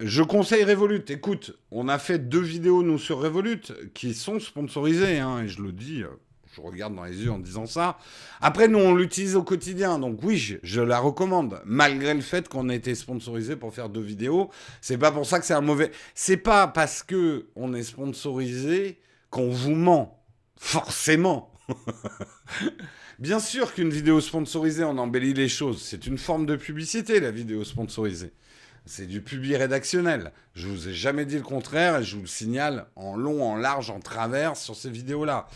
[0.00, 1.04] je conseille Revolut.
[1.08, 5.62] Écoute, on a fait deux vidéos, nous, sur Revolut, qui sont sponsorisées, hein, et je
[5.62, 6.08] le dis, euh,
[6.54, 7.98] je regarde dans les yeux en disant ça.
[8.40, 12.68] Après, nous, on l'utilise au quotidien, donc oui, je, la recommande, malgré le fait qu'on
[12.68, 14.50] ait été sponsorisé pour faire deux vidéos.
[14.80, 15.92] C'est pas pour ça que c'est un mauvais...
[16.14, 18.98] C'est pas parce que on est sponsorisé
[19.30, 20.24] qu'on vous ment,
[20.56, 21.52] forcément.
[23.20, 25.82] Bien sûr qu'une vidéo sponsorisée, on embellit les choses.
[25.82, 28.32] C'est une forme de publicité, la vidéo sponsorisée.
[28.86, 30.32] C'est du public rédactionnel.
[30.54, 33.56] Je vous ai jamais dit le contraire et je vous le signale en long, en
[33.56, 35.46] large, en travers sur ces vidéos-là.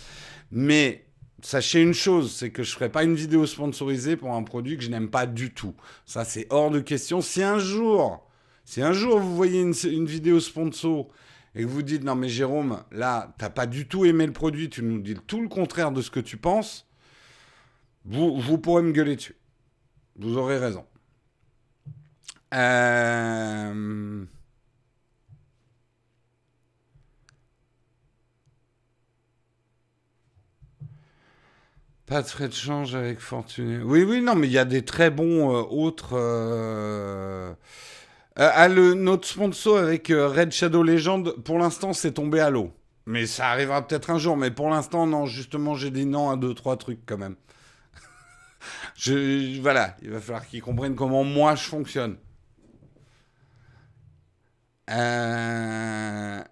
[0.54, 1.04] Mais
[1.42, 4.78] sachez une chose, c'est que je ne ferai pas une vidéo sponsorisée pour un produit
[4.78, 5.74] que je n'aime pas du tout.
[6.06, 7.20] Ça, c'est hors de question.
[7.20, 8.24] Si un jour,
[8.64, 11.08] si un jour vous voyez une, vidéo sponsor
[11.56, 14.70] et que vous dites non mais Jérôme, là, t'as pas du tout aimé le produit,
[14.70, 16.86] tu nous dis tout le contraire de ce que tu penses,
[18.04, 19.36] vous, vous pourrez me gueuler dessus.
[20.16, 20.86] Vous aurez raison.
[22.54, 24.24] Euh...
[32.14, 33.82] Pas de frais de change avec Fortuné.
[33.82, 36.10] Oui, oui, non, mais il y a des très bons euh, autres.
[36.12, 37.52] Euh...
[38.38, 42.72] euh ah, le, notre sponsor avec Red Shadow Legend, pour l'instant, c'est tombé à l'eau.
[43.06, 44.36] Mais ça arrivera peut-être un jour.
[44.36, 47.34] Mais pour l'instant, non, justement, j'ai dit non à deux, trois trucs quand même.
[49.60, 52.16] voilà, il va falloir qu'ils comprennent comment moi je fonctionne.
[54.88, 56.44] Euh...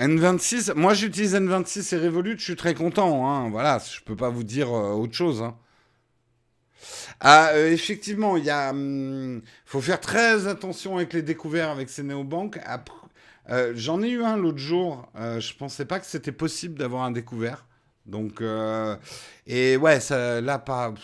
[0.00, 3.28] N26, moi j'utilise N26 et Revolut, je suis très content.
[3.28, 5.42] Hein, voilà, je peux pas vous dire euh, autre chose.
[5.42, 5.54] Hein.
[7.20, 11.90] Ah, euh, effectivement, il y a, hum, faut faire très attention avec les découvertes avec
[11.90, 12.58] ces néobanques.
[13.50, 15.06] Euh, J'en ai eu un l'autre jour.
[15.14, 17.66] je pensais pas que c'était possible d'avoir un découvert.
[18.06, 18.42] Donc,
[19.46, 20.94] et ouais, ça, là pas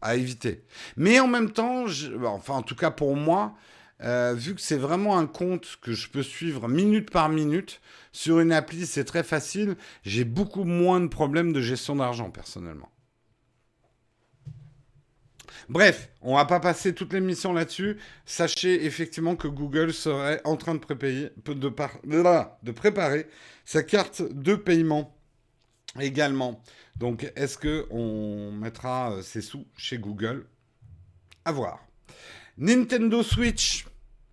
[0.00, 0.62] à éviter.
[0.96, 1.86] Mais en même temps,
[2.26, 3.54] enfin en tout cas pour moi,
[4.02, 7.80] euh, vu que c'est vraiment un compte que je peux suivre minute par minute,
[8.12, 9.76] sur une appli, c'est très facile.
[10.02, 12.90] J'ai beaucoup moins de problèmes de gestion d'argent, personnellement.
[15.68, 17.98] Bref, on va pas passer toute l'émission là-dessus.
[18.24, 23.26] Sachez effectivement que Google serait en train de, préparer, de préparer
[23.64, 25.16] sa carte de paiement
[26.00, 26.62] également.
[26.96, 30.46] Donc, est-ce qu'on mettra euh, ses sous chez Google?
[31.44, 31.85] À voir.
[32.58, 33.84] Nintendo Switch.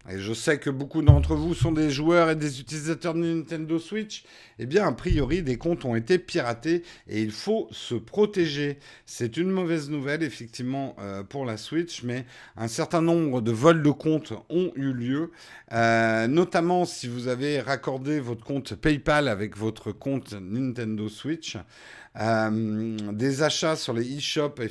[0.09, 3.79] Et je sais que beaucoup d'entre vous sont des joueurs et des utilisateurs de Nintendo
[3.79, 4.25] Switch.
[4.59, 8.79] Eh bien, a priori, des comptes ont été piratés et il faut se protéger.
[9.05, 12.25] C'est une mauvaise nouvelle, effectivement, euh, pour la Switch, mais
[12.57, 15.31] un certain nombre de vols de comptes ont eu lieu,
[15.71, 21.57] euh, notamment si vous avez raccordé votre compte PayPal avec votre compte Nintendo Switch.
[22.19, 24.61] Euh, des achats sur les e-shops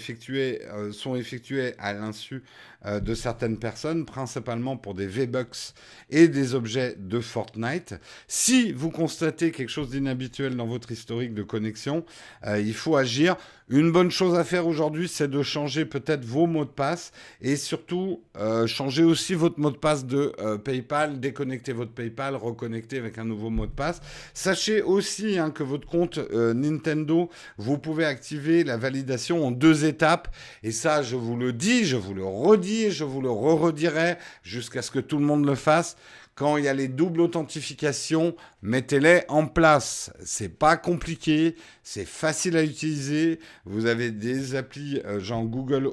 [0.92, 2.44] sont effectués à l'insu
[2.86, 5.74] euh, de certaines personnes, principalement pour des V-Bucks
[6.10, 7.94] et des objets de Fortnite.
[8.28, 12.04] Si vous constatez quelque chose d'inhabituel dans votre historique de connexion,
[12.44, 13.36] il faut agir.
[13.68, 17.56] Une bonne chose à faire aujourd'hui, c'est de changer peut-être vos mots de passe et
[17.56, 18.20] surtout
[18.66, 23.48] changer aussi votre mot de passe de PayPal, déconnecter votre PayPal, reconnecter avec un nouveau
[23.48, 24.00] mot de passe.
[24.34, 30.28] Sachez aussi hein, que votre compte Nintendo vous pouvez activer la validation en deux étapes.
[30.62, 34.82] Et ça, je vous le dis, je vous le redis, je vous le re-redirai jusqu'à
[34.82, 35.96] ce que tout le monde le fasse.
[36.34, 40.10] Quand il y a les doubles authentifications, mettez-les en place.
[40.24, 43.38] C'est pas compliqué, c'est facile à utiliser.
[43.66, 45.90] Vous avez des applis euh, genre Google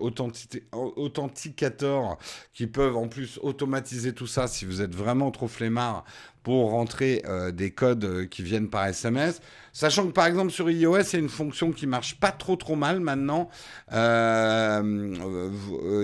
[0.71, 2.17] Authenticator
[2.53, 6.05] qui peuvent en plus automatiser tout ça si vous êtes vraiment trop flemmard
[6.67, 9.41] rentrer euh, des codes euh, qui viennent par SMS.
[9.73, 12.55] Sachant que par exemple sur iOS, il y a une fonction qui marche pas trop
[12.55, 13.49] trop mal maintenant.
[13.93, 15.49] Euh,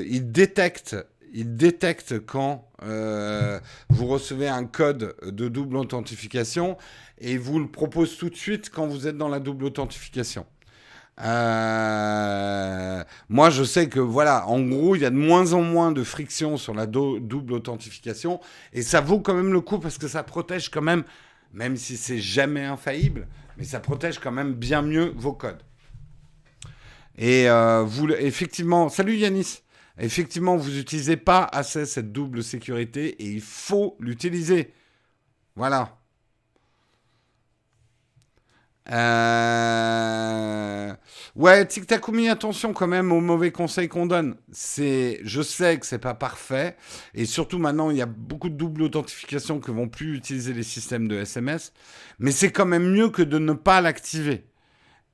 [0.07, 0.95] il détecte
[2.25, 2.69] quand
[3.89, 6.77] vous recevez un code de double authentification
[7.17, 10.45] et vous le propose tout de suite quand vous êtes dans la double authentification.
[11.21, 15.91] Euh, moi, je sais que voilà, en gros, il y a de moins en moins
[15.91, 18.41] de friction sur la double authentification
[18.73, 21.03] et ça vaut quand même le coup parce que ça protège quand même,
[21.53, 25.63] même si c'est jamais infaillible, mais ça protège quand même bien mieux vos codes.
[27.17, 29.61] Et euh, vous, effectivement, salut Yanis.
[29.97, 34.73] Effectivement, vous n'utilisez pas assez cette double sécurité et il faut l'utiliser.
[35.55, 35.97] Voilà.
[38.91, 39.74] Euh...
[41.35, 44.37] Ouais, Tic Takumi, attention quand même aux mauvais conseils qu'on donne.
[44.53, 46.77] C'est, je sais que c'est pas parfait,
[47.13, 50.63] et surtout maintenant il y a beaucoup de double authentification que vont plus utiliser les
[50.63, 51.73] systèmes de SMS,
[52.19, 54.45] mais c'est quand même mieux que de ne pas l'activer.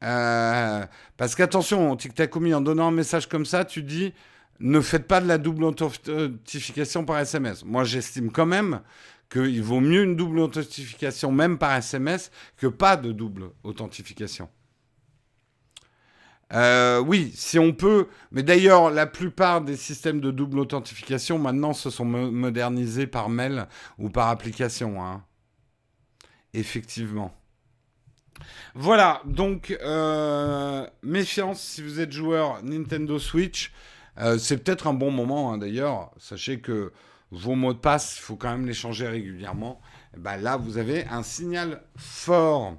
[0.04, 0.86] Euh,
[1.18, 4.14] parce qu'attention, Tic Takumi, en donnant un message comme ça, tu dis
[4.60, 7.66] ne faites pas de la double authentification par SMS.
[7.66, 8.82] Moi, j'estime quand même
[9.32, 14.50] qu'il vaut mieux une double authentification, même par SMS, que pas de double authentification.
[16.54, 18.08] Euh, oui, si on peut.
[18.32, 23.68] Mais d'ailleurs, la plupart des systèmes de double authentification maintenant se sont modernisés par mail
[23.98, 25.04] ou par application.
[25.04, 25.24] Hein.
[26.54, 27.34] Effectivement.
[28.74, 33.72] Voilà, donc euh, méfiance si vous êtes joueur Nintendo Switch.
[34.18, 36.12] Euh, c'est peut-être un bon moment hein, d'ailleurs.
[36.18, 36.92] Sachez que
[37.32, 39.80] vos mots de passe, il faut quand même les changer régulièrement.
[40.18, 42.76] Ben là, vous avez un signal fort.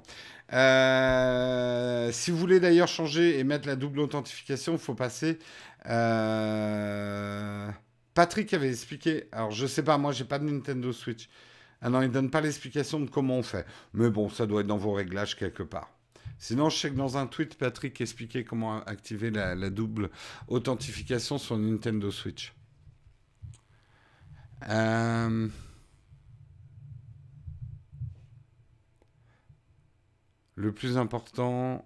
[0.53, 5.39] Euh, si vous voulez d'ailleurs changer et mettre la double authentification, il faut passer.
[5.87, 7.69] Euh,
[8.13, 9.25] Patrick avait expliqué.
[9.31, 11.27] Alors, je sais pas, moi, j'ai pas de Nintendo Switch.
[11.81, 13.65] Ah non, il donne pas l'explication de comment on fait.
[13.93, 15.89] Mais bon, ça doit être dans vos réglages quelque part.
[16.37, 20.09] Sinon, je sais que dans un tweet, Patrick expliquait comment activer la, double
[20.47, 22.53] authentification sur Nintendo Switch.
[24.69, 25.47] Euh,
[30.55, 31.85] le plus important,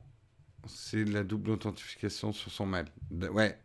[0.67, 2.87] c'est la double authentification sur son mail.
[3.11, 3.57] Ouais.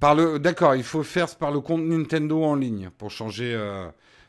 [0.00, 3.88] D'accord, il faut faire par le compte Nintendo en ligne pour changer, euh,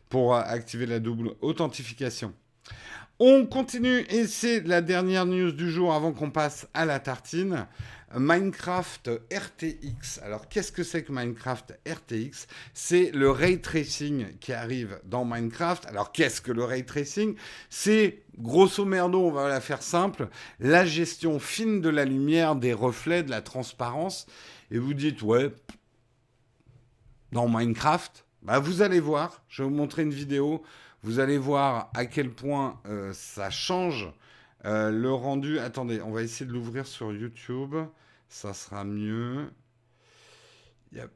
[0.10, 2.34] pour activer la double authentification.
[3.20, 7.68] On continue et c'est la dernière news du jour avant qu'on passe à la tartine.
[8.16, 10.20] Minecraft RTX.
[10.24, 15.86] Alors qu'est-ce que c'est que Minecraft RTX C'est le ray tracing qui arrive dans Minecraft.
[15.88, 17.36] Alors qu'est-ce que le ray tracing?
[17.70, 22.74] C'est grosso merdo, on va la faire simple, la gestion fine de la lumière, des
[22.74, 24.28] reflets, de la transparence.
[24.72, 25.54] Et vous dites ouais,
[27.32, 30.64] dans Minecraft, bah vous allez voir, je vais vous montrer une vidéo
[31.04, 34.10] vous allez voir à quel point euh, ça change
[34.66, 35.60] euh, le rendu.
[35.60, 37.76] Attendez, on va essayer de l'ouvrir sur YouTube.
[38.30, 39.52] Ça sera mieux.
[40.94, 41.12] Yep.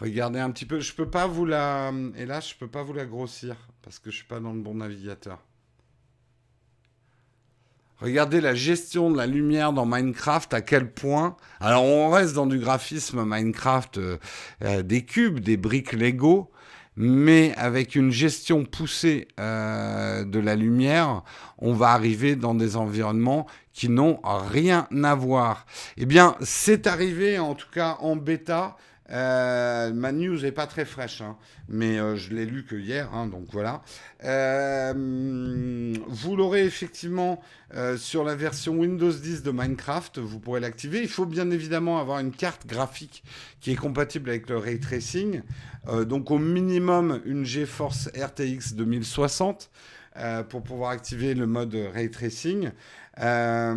[0.00, 0.80] Regardez un petit peu.
[0.80, 1.92] Je peux pas vous la.
[2.16, 4.60] Et là, je peux pas vous la grossir parce que je suis pas dans le
[4.60, 5.42] bon navigateur.
[7.98, 11.36] Regardez la gestion de la lumière dans Minecraft, à quel point.
[11.60, 14.18] Alors on reste dans du graphisme Minecraft, euh,
[14.62, 16.50] euh, des cubes, des briques Lego,
[16.96, 21.22] mais avec une gestion poussée euh, de la lumière,
[21.58, 25.66] on va arriver dans des environnements qui n'ont rien à voir.
[25.98, 28.76] Eh bien, c'est arrivé en tout cas en bêta
[29.10, 31.36] euh, ma news n'est pas très fraîche, hein,
[31.68, 33.82] mais euh, je l'ai lu que hier, hein, donc voilà.
[34.24, 37.40] Euh, vous l'aurez effectivement
[37.96, 41.00] sur la version Windows 10 de Minecraft, vous pourrez l'activer.
[41.00, 43.24] Il faut bien évidemment avoir une carte graphique
[43.60, 45.42] qui est compatible avec le ray tracing,
[46.06, 49.70] donc au minimum une GeForce RTX 2060
[50.48, 52.70] pour pouvoir activer le mode ray tracing.
[53.20, 53.74] Euh,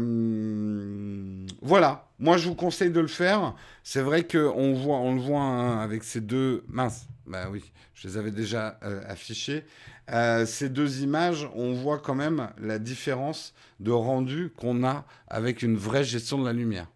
[1.62, 3.56] voilà, moi je vous conseille de le faire.
[3.84, 7.08] C'est vrai qu'on voit, on le voit hein, avec ces deux minces.
[7.25, 9.65] Bah oui, je les avais déjà euh, affichés.
[10.12, 15.62] Euh, ces deux images, on voit quand même la différence de rendu qu'on a avec
[15.62, 16.88] une vraie gestion de la lumière.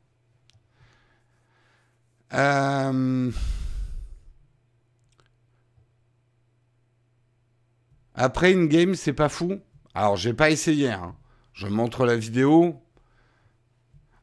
[8.16, 9.60] Après, une game, c'est pas fou.
[9.94, 10.92] Alors, j'ai pas essayé.
[10.92, 11.16] Hein.
[11.54, 12.82] Je montre la vidéo.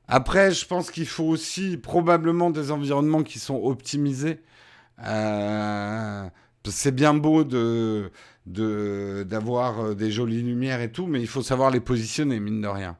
[0.08, 4.42] Après, je pense qu'il faut aussi probablement des environnements qui sont optimisés.
[5.04, 6.28] Euh,
[6.68, 8.10] c'est bien beau de,
[8.46, 12.66] d'avoir euh, des jolies lumières et tout, mais il faut savoir les positionner, mine de
[12.66, 12.98] rien.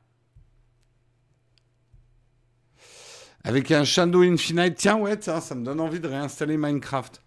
[3.43, 7.23] Avec un Shadow Infinite, tiens, ouais, ça, ça me donne envie de réinstaller Minecraft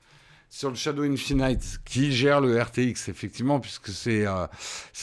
[0.54, 4.46] sur le Shadow Infinite, qui gère le RTX, effectivement, puisque c'est euh,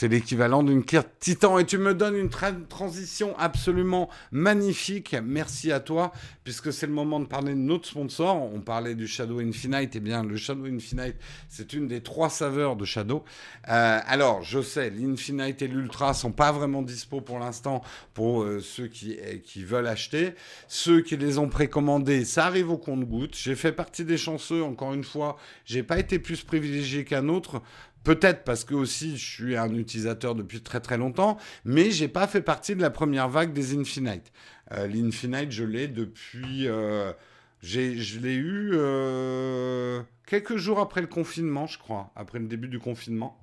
[0.01, 1.57] l'équivalent d'une carte Titan.
[1.59, 5.13] Et tu me donnes une transition absolument magnifique.
[5.21, 6.13] Merci à toi,
[6.45, 8.41] puisque c'est le moment de parler de notre sponsor.
[8.41, 9.93] On parlait du Shadow Infinite.
[9.93, 11.17] Eh bien, le Shadow Infinite,
[11.49, 13.25] c'est une des trois saveurs de Shadow.
[13.67, 17.81] Euh, alors, je sais, l'Infinite et l'Ultra sont pas vraiment dispo pour l'instant
[18.13, 20.33] pour euh, ceux qui, qui veulent acheter.
[20.69, 23.35] Ceux qui les ont précommandés, ça arrive au compte-goutte.
[23.35, 27.61] J'ai fait partie des chanceux, encore une fois j'ai pas été plus privilégié qu'un autre.
[28.03, 32.27] Peut-être parce que aussi je suis un utilisateur depuis très très longtemps, mais j'ai pas
[32.27, 34.31] fait partie de la première vague des Infinite.
[34.71, 36.67] Euh, L'Infinite, je l'ai depuis.
[36.67, 37.13] Euh,
[37.61, 42.79] je l'ai eu euh, quelques jours après le confinement, je crois, après le début du
[42.79, 43.37] confinement.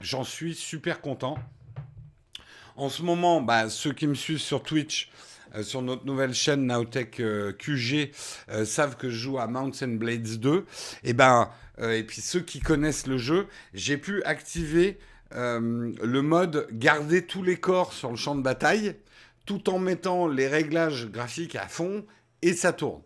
[0.00, 1.38] J'en suis super content.
[2.76, 5.10] En ce moment, bah, ceux qui me suivent sur Twitch,
[5.54, 8.12] euh, sur notre nouvelle chaîne Nowtech euh, QG,
[8.50, 10.64] euh, savent que je joue à Mountain Blades 2.
[11.04, 11.50] Et, ben,
[11.80, 14.98] et puis ceux qui connaissent le jeu, j'ai pu activer
[15.34, 18.96] le mode garder tous les corps sur le champ de bataille,
[19.46, 22.04] tout en mettant les réglages graphiques à fond,
[22.42, 23.00] et ça tourne.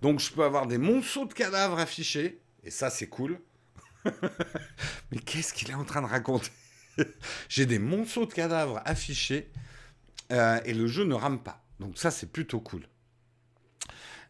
[0.00, 3.40] donc je peux avoir des monceaux de cadavres affichés, et ça c'est cool.
[5.10, 6.52] Mais qu'est-ce qu'il est en train de raconter?
[7.48, 9.50] J'ai des monceaux de cadavres affichés
[10.32, 11.62] euh, et le jeu ne rame pas.
[11.80, 12.82] Donc ça, c'est plutôt cool.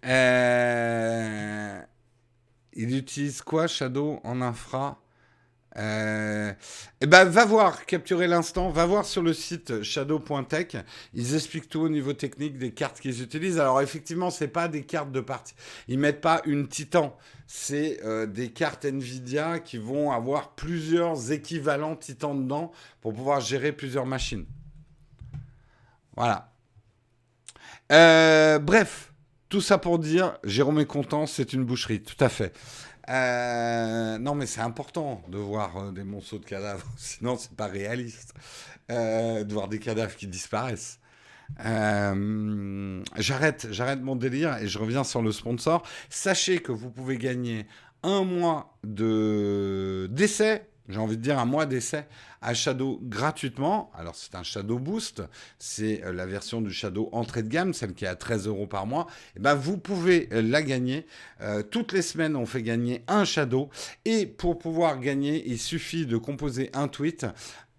[0.04, 1.80] Euh,
[2.72, 4.98] il utilise quoi Shadow en infra?
[5.78, 6.52] Euh,
[7.00, 10.76] eh ben, va voir, capturer l'instant, va voir sur le site shadow.tech.
[11.14, 13.58] Ils expliquent tout au niveau technique des cartes qu'ils utilisent.
[13.58, 15.54] Alors, effectivement, c'est pas des cartes de partie.
[15.88, 17.16] Ils mettent pas une Titan.
[17.46, 23.72] C'est euh, des cartes Nvidia qui vont avoir plusieurs équivalents Titan dedans pour pouvoir gérer
[23.72, 24.44] plusieurs machines.
[26.16, 26.52] Voilà.
[27.90, 29.12] Euh, bref,
[29.48, 32.56] tout ça pour dire, Jérôme est content, c'est une boucherie, tout à fait.
[33.10, 37.66] Euh, non, mais c'est important de voir euh, des monceaux de cadavres, sinon c'est pas
[37.66, 38.34] réaliste.
[38.88, 41.00] De voir des cadavres qui disparaissent.
[41.58, 45.82] j'arrête, j'arrête mon délire et je reviens sur le sponsor.
[46.10, 47.66] Sachez que vous pouvez gagner
[48.02, 52.06] un mois de d'essai j'ai envie de dire un mois d'essai
[52.40, 53.90] à Shadow gratuitement.
[53.96, 55.22] Alors c'est un Shadow Boost,
[55.58, 58.66] c'est euh, la version du Shadow entrée de gamme, celle qui est à 13 euros
[58.66, 59.06] par mois.
[59.10, 61.06] Et eh ben vous pouvez euh, la gagner.
[61.40, 63.70] Euh, toutes les semaines, on fait gagner un Shadow.
[64.04, 67.26] Et pour pouvoir gagner, il suffit de composer un tweet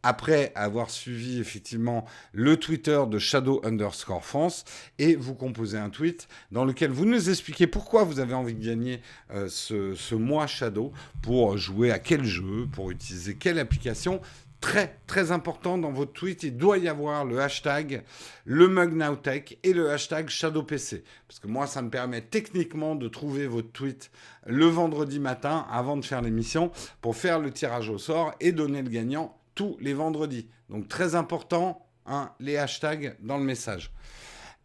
[0.03, 4.65] après avoir suivi effectivement le Twitter de Shadow underscore France
[4.99, 8.65] et vous composez un tweet dans lequel vous nous expliquez pourquoi vous avez envie de
[8.65, 9.01] gagner
[9.31, 10.91] euh, ce, mois Shadow
[11.21, 14.21] pour jouer à quel jeu, pour utiliser quelle application
[14.59, 18.03] très très important dans votre tweet, il doit y avoir le hashtag
[18.45, 21.03] le MugNowTech et le hashtag ShadowPC.
[21.27, 24.09] Parce que moi, ça me permet techniquement de trouver votre tweet
[24.45, 28.81] le vendredi matin avant de faire l'émission pour faire le tirage au sort et donner
[28.81, 30.49] le gagnant tous les vendredis.
[30.69, 33.91] Donc très important, hein, les hashtags dans le message.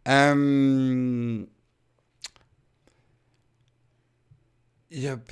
[0.07, 1.45] Euh...
[4.91, 5.31] Yep.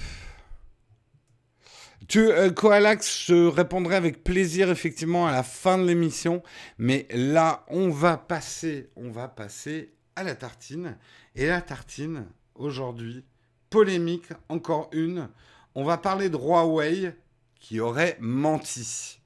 [2.08, 6.41] Tu, euh, Koalax, je répondrai avec plaisir effectivement à la fin de l'émission,
[6.78, 10.97] mais là, on va passer, on va passer à la tartine.
[11.36, 13.26] Et la tartine, aujourd'hui,
[13.70, 15.28] polémique, encore une.
[15.76, 17.14] On va parler de Huawei
[17.60, 19.16] qui aurait menti.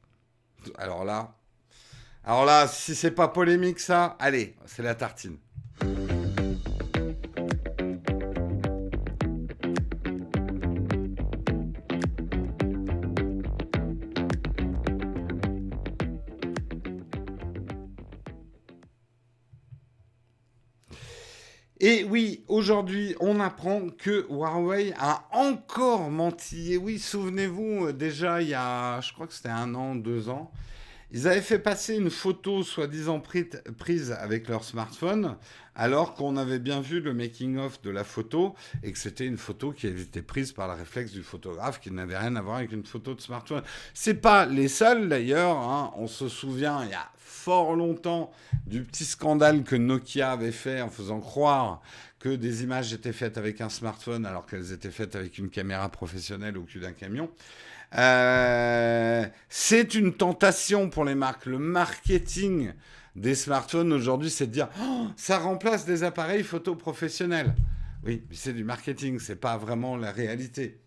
[0.77, 1.35] Alors là,
[2.23, 5.37] alors là, si c'est pas polémique ça, allez, c'est la tartine.
[22.51, 26.73] Aujourd'hui, on apprend que Huawei a encore menti.
[26.73, 30.29] Et oui, souvenez-vous, euh, déjà, il y a, je crois que c'était un an, deux
[30.29, 30.51] ans,
[31.13, 35.35] ils avaient fait passer une photo soi-disant prise avec leur smartphone,
[35.75, 39.73] alors qu'on avait bien vu le making-of de la photo et que c'était une photo
[39.73, 42.71] qui avait été prise par le réflexe du photographe, qui n'avait rien à voir avec
[42.71, 43.61] une photo de smartphone.
[43.93, 45.57] C'est pas les seuls d'ailleurs.
[45.57, 45.91] Hein.
[45.97, 48.31] On se souvient, il y a fort longtemps
[48.65, 51.81] du petit scandale que Nokia avait fait en faisant croire
[52.21, 55.89] que des images étaient faites avec un smartphone alors qu'elles étaient faites avec une caméra
[55.89, 57.31] professionnelle au cul d'un camion.
[57.97, 61.47] Euh, c'est une tentation pour les marques.
[61.47, 62.73] Le marketing
[63.15, 67.55] des smartphones aujourd'hui, c'est de dire oh, ça remplace des appareils photo professionnels.
[68.05, 70.79] Oui, mais c'est du marketing, c'est pas vraiment la réalité.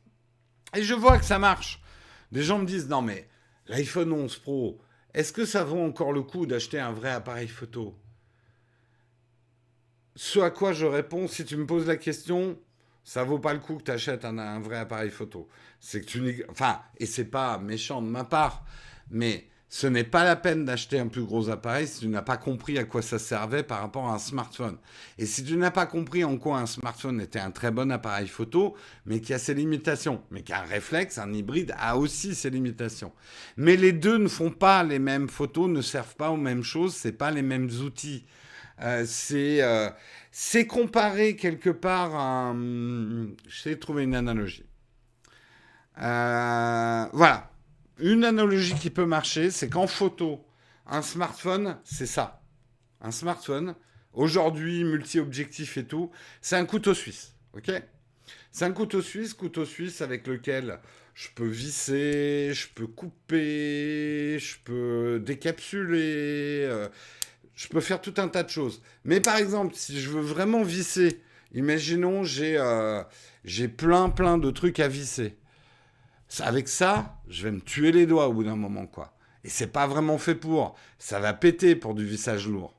[0.74, 1.82] Et je vois que ça marche.
[2.30, 3.28] Des gens me disent non mais
[3.66, 4.80] l'iPhone 11 Pro,
[5.12, 7.98] est-ce que ça vaut encore le coup d'acheter un vrai appareil photo?
[10.16, 12.56] Ce à quoi je réponds, si tu me poses la question,
[13.02, 15.48] ça vaut pas le coup que tu achètes un, vrai appareil photo.
[15.80, 18.64] C'est que tu enfin, et c'est pas méchant de ma part,
[19.10, 22.36] mais ce n'est pas la peine d'acheter un plus gros appareil si tu n'as pas
[22.36, 24.78] compris à quoi ça servait par rapport à un smartphone.
[25.18, 28.28] Et si tu n'as pas compris en quoi un smartphone était un très bon appareil
[28.28, 33.12] photo, mais qui a ses limitations, mais qu'un réflexe, un hybride, a aussi ses limitations.
[33.56, 36.94] Mais les deux ne font pas les mêmes photos, ne servent pas aux mêmes choses,
[36.94, 38.24] c'est pas les mêmes outils.
[38.80, 39.88] Euh, c'est euh,
[40.30, 42.54] c'est comparer quelque part à...
[43.46, 44.64] J'essaie de trouver une analogie.
[45.98, 47.50] Euh, voilà
[47.98, 50.44] une analogie qui peut marcher, c'est qu'en photo,
[50.86, 52.42] un smartphone, c'est ça.
[53.00, 53.74] Un smartphone,
[54.12, 56.10] aujourd'hui, multi-objectif et tout,
[56.40, 57.34] c'est un couteau suisse.
[57.54, 57.70] OK?
[58.50, 60.80] C'est un couteau suisse, couteau suisse avec lequel
[61.14, 66.88] je peux visser, je peux couper, je peux décapsuler,
[67.54, 68.82] je peux faire tout un tas de choses.
[69.04, 71.20] Mais par exemple, si je veux vraiment visser,
[71.52, 73.02] imaginons j'ai euh,
[73.76, 75.36] plein plein de trucs à visser.
[76.40, 79.14] Avec ça, je vais me tuer les doigts au bout d'un moment, quoi.
[79.44, 80.74] Et c'est pas vraiment fait pour.
[80.98, 82.74] Ça va péter pour du vissage lourd.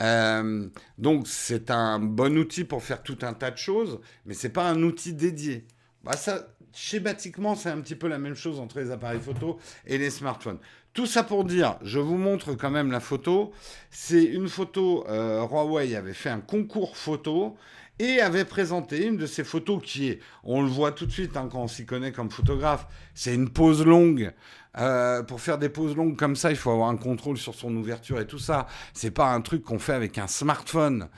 [0.00, 4.48] Euh, donc c'est un bon outil pour faire tout un tas de choses, mais c'est
[4.48, 5.66] pas un outil dédié.
[6.02, 9.98] Bah ça, schématiquement, c'est un petit peu la même chose entre les appareils photo et
[9.98, 10.58] les smartphones.
[10.94, 13.52] Tout ça pour dire, je vous montre quand même la photo.
[13.90, 17.56] C'est une photo, euh, Huawei avait fait un concours photo
[17.98, 21.34] et avait présenté une de ces photos qui est, on le voit tout de suite
[21.36, 24.32] hein, quand on s'y connaît comme photographe, c'est une pose longue.
[24.78, 27.74] Euh, pour faire des poses longues comme ça, il faut avoir un contrôle sur son
[27.74, 28.66] ouverture et tout ça.
[28.92, 31.08] C'est pas un truc qu'on fait avec un smartphone.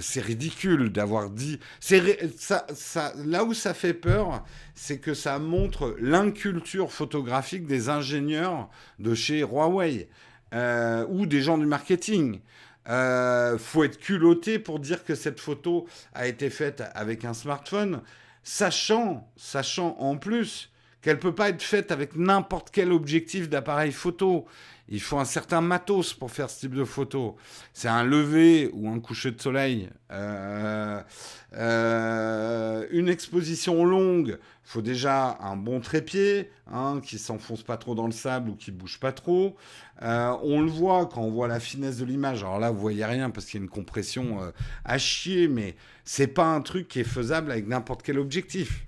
[0.00, 1.58] C'est ridicule d'avoir dit.
[1.90, 8.68] Là où ça fait peur, c'est que ça montre l'inculture photographique des ingénieurs
[9.00, 10.08] de chez Huawei
[10.54, 12.40] euh, ou des gens du marketing.
[12.88, 18.00] Euh, faut être culotté pour dire que cette photo a été faite avec un smartphone,
[18.42, 20.70] sachant, sachant en plus
[21.02, 24.46] qu'elle peut pas être faite avec n'importe quel objectif d'appareil photo.
[24.92, 27.36] Il faut un certain matos pour faire ce type de photo.
[27.72, 29.88] C'est un lever ou un coucher de soleil.
[30.10, 31.00] Euh,
[31.52, 37.94] euh, une exposition longue, il faut déjà un bon trépied, hein, qui s'enfonce pas trop
[37.94, 39.56] dans le sable ou qui bouge pas trop.
[40.02, 42.42] Euh, on le voit quand on voit la finesse de l'image.
[42.42, 44.52] Alors là, vous voyez rien parce qu'il y a une compression
[44.84, 48.86] à chier, mais c'est pas un truc qui est faisable avec n'importe quel objectif.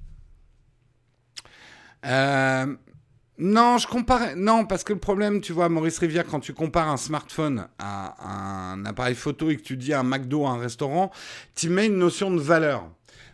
[3.42, 4.36] Non, je compare.
[4.36, 8.72] Non, parce que le problème, tu vois, Maurice Rivière, quand tu compares un smartphone à
[8.72, 11.10] un appareil photo et que tu dis un McDo, un restaurant,
[11.56, 12.88] tu mets une notion de valeur.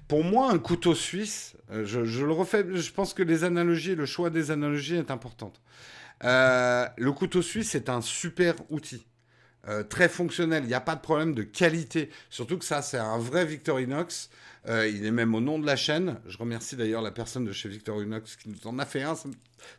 [0.08, 4.06] Pour moi, un couteau suisse, euh, je, le refais, je pense que les analogies, le
[4.06, 5.52] choix des analogies est important.
[6.24, 9.06] Euh, le couteau suisse est un super outil.
[9.90, 12.08] très fonctionnel, il n'y a pas de problème de qualité.
[12.30, 14.30] Surtout que ça, c'est un vrai Victorinox.
[14.66, 16.20] Euh, il est même au nom de la chaîne.
[16.26, 19.14] Je remercie d'ailleurs la personne de chez Victorinox qui nous en a fait un.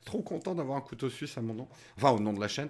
[0.05, 1.67] Trop content d'avoir un couteau suisse à mon nom.
[1.97, 2.69] Enfin, au nom de la chaîne.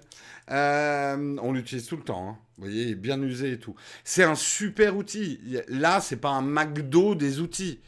[0.52, 2.30] Euh, on l'utilise tout le temps.
[2.30, 2.38] Hein.
[2.58, 3.76] Vous voyez, il est bien usé et tout.
[4.04, 5.40] C'est un super outil.
[5.68, 7.80] Là, c'est pas un McDo des outils.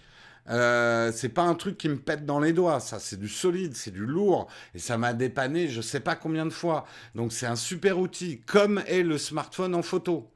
[0.49, 3.75] Euh, c'est pas un truc qui me pète dans les doigts, ça c'est du solide,
[3.75, 6.85] c'est du lourd, et ça m'a dépanné je sais pas combien de fois.
[7.13, 10.30] Donc c'est un super outil, comme est le smartphone en photo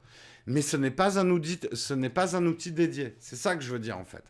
[0.46, 3.16] mais ce n'est pas un outil, ce n'est pas un outil dédié.
[3.18, 4.24] C'est ça que je veux dire en fait.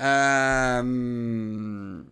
[0.00, 2.02] Euh,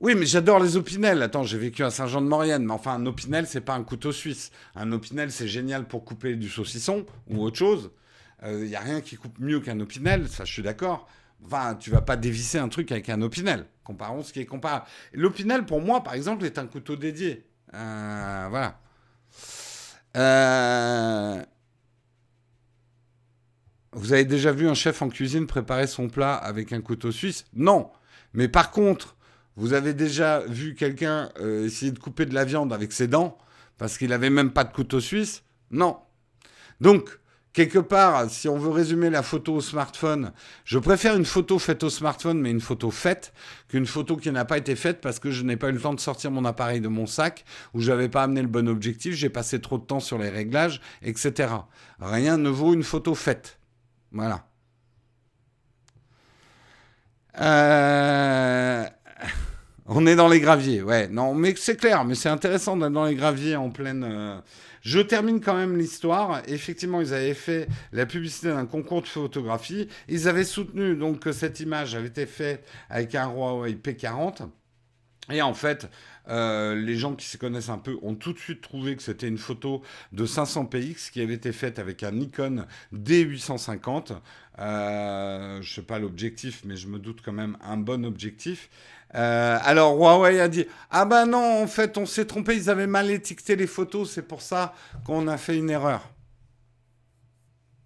[0.00, 1.22] oui, mais j'adore les opinels.
[1.22, 4.50] Attends, j'ai vécu à Saint-Jean-de-Maurienne, mais enfin, un opinel, c'est pas un couteau suisse.
[4.74, 7.90] Un opinel, c'est génial pour couper du saucisson ou autre chose.
[8.42, 11.08] Il euh, n'y a rien qui coupe mieux qu'un opinel, ça, je suis d'accord.
[11.44, 13.66] Enfin, tu vas pas dévisser un truc avec un opinel.
[13.84, 14.84] Comparons ce qui est comparable.
[15.12, 17.46] L'opinel, pour moi, par exemple, est un couteau dédié.
[17.72, 18.78] Euh, voilà.
[20.16, 21.42] Euh,
[23.92, 27.44] vous avez déjà vu un chef en cuisine préparer son plat avec un couteau suisse?
[27.54, 27.90] Non.
[28.32, 29.16] Mais par contre,
[29.56, 33.38] vous avez déjà vu quelqu'un euh, essayer de couper de la viande avec ses dents
[33.78, 35.42] parce qu'il n'avait même pas de couteau suisse?
[35.70, 35.98] Non.
[36.80, 37.18] Donc,
[37.56, 40.32] quelque part, si on veut résumer la photo au smartphone,
[40.66, 43.32] je préfère une photo faite au smartphone, mais une photo faite,
[43.68, 45.94] qu'une photo qui n'a pas été faite parce que je n'ai pas eu le temps
[45.94, 49.14] de sortir mon appareil de mon sac, ou je n'avais pas amené le bon objectif,
[49.14, 51.48] j'ai passé trop de temps sur les réglages, etc.
[51.98, 53.58] Rien ne vaut une photo faite.
[54.12, 54.44] Voilà.
[57.40, 58.84] Euh,
[59.86, 61.08] on est dans les graviers, ouais.
[61.08, 64.04] Non, mais c'est clair, mais c'est intéressant d'être dans les graviers en pleine.
[64.06, 64.38] Euh,
[64.86, 66.42] je termine quand même l'histoire.
[66.46, 69.88] Effectivement, ils avaient fait la publicité d'un concours de photographie.
[70.06, 74.48] Ils avaient soutenu donc que cette image avait été faite avec un Huawei P40.
[75.32, 75.90] Et en fait,
[76.28, 79.26] euh, les gens qui se connaissent un peu ont tout de suite trouvé que c'était
[79.26, 79.82] une photo
[80.12, 82.64] de 500px qui avait été faite avec un Nikon
[82.94, 84.12] D850.
[84.60, 88.70] Euh, je sais pas l'objectif, mais je me doute quand même un bon objectif.
[89.14, 92.88] Euh, alors Huawei a dit ah ben non en fait on s'est trompé ils avaient
[92.88, 96.10] mal étiqueté les photos c'est pour ça qu'on a fait une erreur.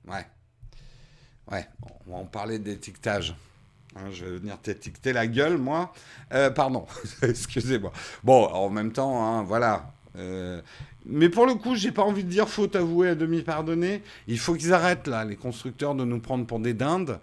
[0.09, 0.27] Ouais
[1.53, 1.67] ouais
[2.07, 3.35] on va en parler d'étiquetage.
[3.97, 5.93] Hein, je vais venir t'étiqueter la gueule moi.
[6.33, 6.87] Euh, pardon
[7.23, 7.93] excusez-moi.
[8.25, 10.61] Bon en même temps hein, voilà Euh,
[11.07, 14.03] mais pour le coup, j'ai pas envie de dire faute avouée à demi pardonnée.
[14.27, 17.19] Il faut qu'ils arrêtent là, les constructeurs, de nous prendre pour des dindes.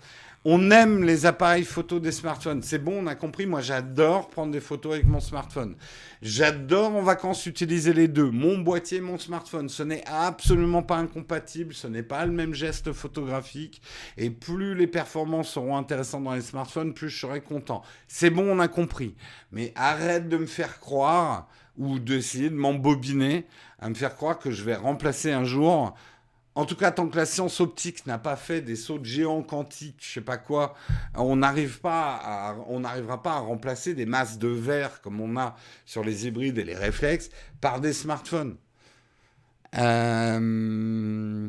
[0.49, 2.63] On aime les appareils photo des smartphones.
[2.63, 3.45] C'est bon, on a compris.
[3.45, 5.75] Moi, j'adore prendre des photos avec mon smartphone.
[6.21, 9.67] J'adore en vacances utiliser les deux, mon boîtier mon smartphone.
[9.67, 13.81] Ce n'est absolument pas incompatible, ce n'est pas le même geste photographique.
[14.15, 17.83] Et plus les performances seront intéressantes dans les smartphones, plus je serai content.
[18.07, 19.15] C'est bon, on a compris.
[19.51, 23.47] Mais arrête de me faire croire ou d'essayer de m'embobiner
[23.79, 25.93] à me faire croire que je vais remplacer un jour
[26.57, 29.43] en tout cas, tant que la science optique n'a pas fait des sauts de géants
[29.43, 30.73] quantiques, je sais pas quoi,
[31.13, 35.55] on n'arrive pas on n'arrivera pas à remplacer des masses de verre comme on a
[35.85, 37.29] sur les hybrides et les réflexes
[37.61, 38.57] par des smartphones.
[39.77, 41.47] Euh,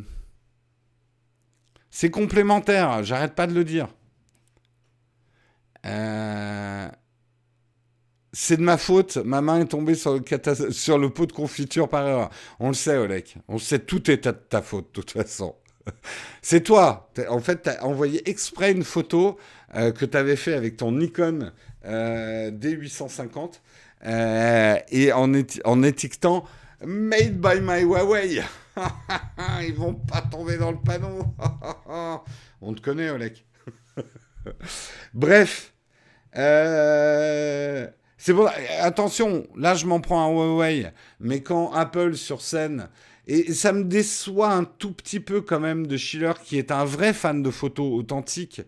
[1.89, 3.89] c'est complémentaire, j'arrête pas de le dire.
[5.87, 6.91] Euh,
[8.33, 12.31] c'est de ma faute, ma main est tombée sur le, pot de confiture par erreur.
[12.61, 13.37] On le sait, Olek.
[13.49, 15.55] On le sait, tout est de ta faute, de toute façon.
[16.43, 17.11] c'est toi.
[17.29, 19.39] En fait, tu as envoyé exprès une photo
[19.75, 21.53] euh, que tu avais fait avec ton Nikon
[21.85, 23.61] euh, D850
[24.07, 25.33] euh, et en,
[25.65, 26.45] en étiquetant
[26.85, 28.43] Made by my Huawei.
[29.63, 31.23] Ils vont pas tomber dans le panneau.
[32.61, 33.45] On te connaît, Olek.
[35.15, 35.73] Bref.
[36.37, 37.89] Euh,
[38.19, 38.49] c'est bon.
[38.81, 42.89] Attention, là je m'en prends à Huawei, mais quand Apple sur scène,
[43.27, 46.85] et ça me déçoit un tout petit peu quand même de Schiller, qui est un
[46.85, 48.63] vrai fan de photos authentiques,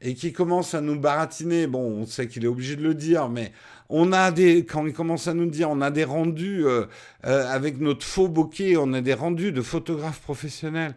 [0.00, 1.66] et qui commence à nous baratiner.
[1.66, 3.52] Bon, on sait qu'il est obligé de le dire, mais
[3.90, 6.86] on a des, quand il commence à nous dire, on a des rendus euh,
[7.26, 10.94] euh, avec notre faux bokeh, on a des rendus de photographes professionnels.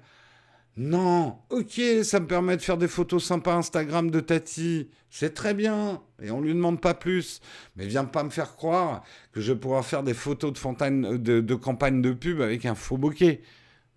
[0.76, 4.90] Non, ok, ça me permet de faire des photos sympas Instagram de Tati.
[5.12, 6.02] C'est très bien.
[6.22, 7.42] Et on lui demande pas plus.
[7.76, 11.56] Mais viens pas me faire croire que je vais pouvoir faire des photos de, de,
[11.56, 13.44] campagne de pub avec un faux bokeh.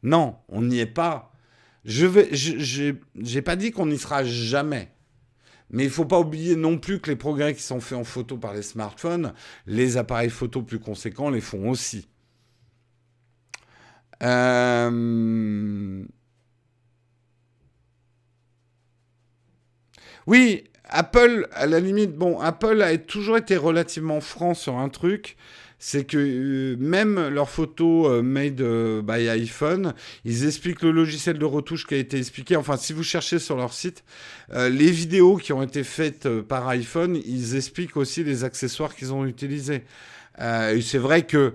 [0.02, 1.32] Non, on n'y est pas.
[1.86, 4.90] Je vais, j'ai pas dit qu'on n'y sera jamais.
[5.70, 8.36] Mais il faut pas oublier non plus que les progrès qui sont faits en photo
[8.36, 9.32] par les smartphones,
[9.66, 12.08] les appareils photo plus conséquents les font aussi.
[14.22, 16.04] Euh...
[20.26, 25.36] Oui, Apple, à la limite, bon, Apple a toujours été relativement franc sur un truc.
[25.78, 29.92] C'est que euh, même leurs photos euh, made euh, by iPhone,
[30.24, 32.56] ils expliquent le logiciel de retouche qui a été expliqué.
[32.56, 34.04] Enfin, si vous cherchez sur leur site,
[34.52, 39.26] les vidéos qui ont été faites par iPhone, ils expliquent aussi les accessoires qu'ils ont
[39.26, 39.82] utilisés.
[40.38, 41.54] c'est vrai que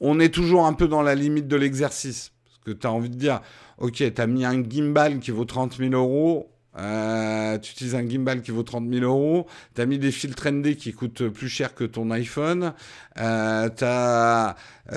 [0.00, 2.32] on est toujours un peu dans la limite de l'exercice.
[2.44, 3.40] Parce que tu as envie de dire,
[3.78, 8.08] ok, tu as mis un gimbal qui vaut 30 000 euros, euh, tu utilises un
[8.08, 9.46] gimbal qui vaut 30 000 euros.
[9.74, 12.72] Tu as mis des filtres ND qui coûtent plus cher que ton iPhone.
[13.18, 14.52] Euh, euh,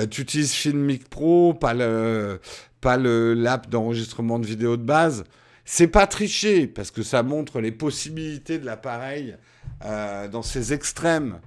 [0.09, 2.39] tu utilises Filmic Pro, pas le,
[2.81, 5.25] pas le l'app d'enregistrement de vidéo de base.
[5.65, 9.35] C'est pas tricher parce que ça montre les possibilités de l'appareil
[9.83, 11.39] euh, dans ses extrêmes.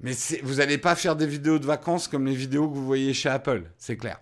[0.00, 0.12] Mais
[0.42, 3.28] vous n'allez pas faire des vidéos de vacances comme les vidéos que vous voyez chez
[3.28, 4.20] Apple, c'est clair.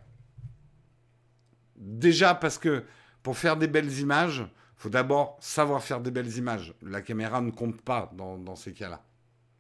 [1.77, 2.85] Déjà parce que
[3.23, 4.45] pour faire des belles images,
[4.81, 6.72] faut d'abord savoir faire des belles images.
[6.81, 9.05] La caméra ne compte pas dans, ces cas-là.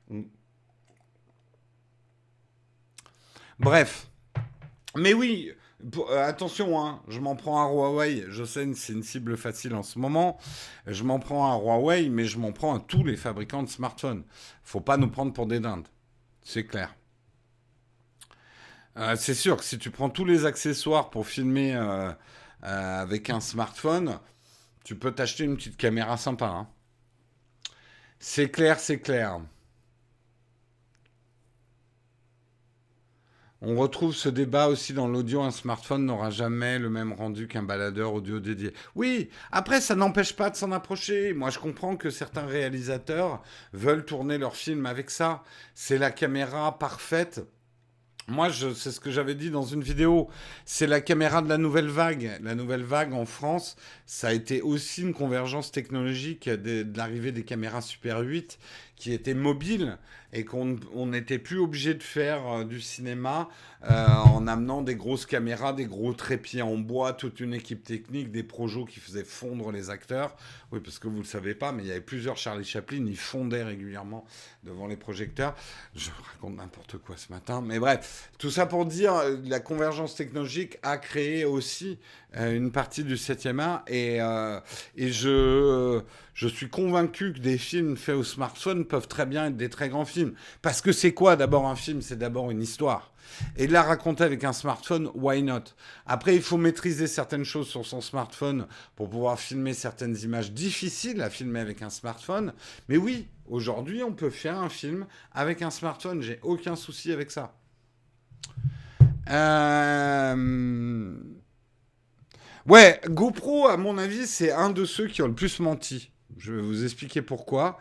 [0.08, 0.22] Mm.
[3.58, 4.08] Bref.
[4.96, 5.52] Mais oui,
[5.98, 8.24] euh, attention, hein, je m'en prends à Huawei.
[8.30, 10.38] Je sais que c'est une cible facile en ce moment.
[10.86, 14.24] Je m'en prends à Huawei, mais je m'en prends à tous les fabricants de smartphones.
[14.64, 15.86] Faut pas nous prendre pour des dindes.
[16.42, 16.96] C'est clair.
[18.96, 22.10] Euh, c'est sûr que si tu prends tous les accessoires pour filmer euh,
[22.62, 24.18] avec un smartphone,
[24.84, 26.46] tu peux t'acheter une petite caméra sympa.
[26.46, 26.68] Hein.
[28.18, 29.40] C'est clair, c'est clair.
[33.62, 35.42] On retrouve ce débat aussi dans l'audio.
[35.42, 38.72] Un smartphone n'aura jamais le même rendu qu'un baladeur audio dédié.
[38.94, 41.34] Oui, après, ça n'empêche pas de s'en approcher.
[41.34, 43.42] Moi, je comprends que certains réalisateurs
[43.74, 45.42] veulent tourner leurs films avec ça.
[45.74, 47.42] C'est la caméra parfaite
[48.30, 50.28] moi, c'est ce que j'avais dit dans une vidéo.
[50.64, 52.38] C'est la caméra de la nouvelle vague.
[52.42, 53.76] La nouvelle vague en France,
[54.06, 58.58] ça a été aussi une convergence technologique de, l'arrivée des caméras Super 8
[59.00, 59.96] qui étaient mobiles
[60.32, 60.76] et qu'on
[61.06, 63.48] n'était plus obligé de faire euh, du cinéma
[63.90, 68.30] euh, en amenant des grosses caméras, des gros trépieds en bois, toute une équipe technique,
[68.30, 70.36] des projets qui faisaient fondre les acteurs.
[70.70, 73.04] Oui, parce que vous ne le savez pas, mais il y avait plusieurs Charlie Chaplin,
[73.06, 74.24] ils fondaient régulièrement
[74.62, 75.56] devant les projecteurs.
[75.96, 80.14] Je raconte n'importe quoi ce matin, mais bref, tout ça pour dire, euh, la convergence
[80.14, 81.98] technologique a créé aussi
[82.32, 84.18] une partie du 7e art et,
[84.96, 86.00] et je,
[86.40, 89.90] je suis convaincu que des films faits au smartphone peuvent très bien être des très
[89.90, 90.32] grands films.
[90.62, 92.00] Parce que c'est quoi d'abord un film?
[92.00, 93.12] C'est d'abord une histoire.
[93.58, 95.64] Et la raconter avec un smartphone, why not?
[96.06, 98.66] Après, il faut maîtriser certaines choses sur son smartphone
[98.96, 102.54] pour pouvoir filmer certaines images difficiles à filmer avec un smartphone.
[102.88, 106.22] Mais oui, aujourd'hui, on peut faire un film avec un smartphone.
[106.22, 107.54] J'ai aucun souci avec ça.
[109.28, 111.12] Euh...
[112.64, 116.10] Ouais, GoPro, à mon avis, c'est un de ceux qui ont le plus menti.
[116.40, 117.78] Je vais vous expliquer pourquoi.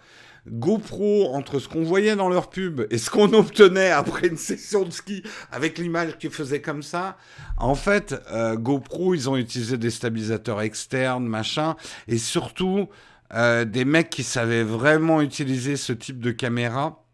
[0.48, 4.84] GoPro, entre ce qu'on voyait dans leur pub et ce qu'on obtenait après une session
[4.84, 7.18] de ski avec l'image qu'ils faisaient comme ça,
[7.58, 11.76] en fait, euh, GoPro, ils ont utilisé des stabilisateurs externes, machin,
[12.08, 12.90] et surtout
[13.34, 17.06] euh, des mecs qui savaient vraiment utiliser ce type de caméra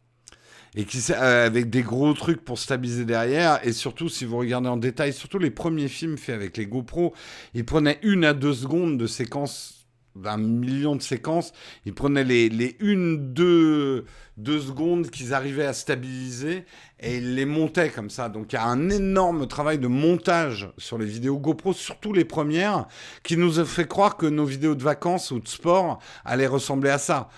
[0.76, 4.68] et qui euh, avec des gros trucs pour stabiliser derrière et surtout si vous regardez
[4.68, 7.14] en détail surtout les premiers films faits avec les GoPro
[7.54, 9.75] ils prenaient une à deux secondes de séquence
[10.16, 11.54] d'un million de séquences
[11.86, 14.06] ils prenaient les, les une deux,
[14.38, 16.66] deux secondes qu'ils arrivaient à stabiliser
[17.00, 20.70] et ils les montaient comme ça donc il y a un énorme travail de montage
[20.78, 22.88] sur les vidéos GoPro surtout les premières
[23.24, 26.90] qui nous a fait croire que nos vidéos de vacances ou de sport allaient ressembler
[26.90, 27.30] à ça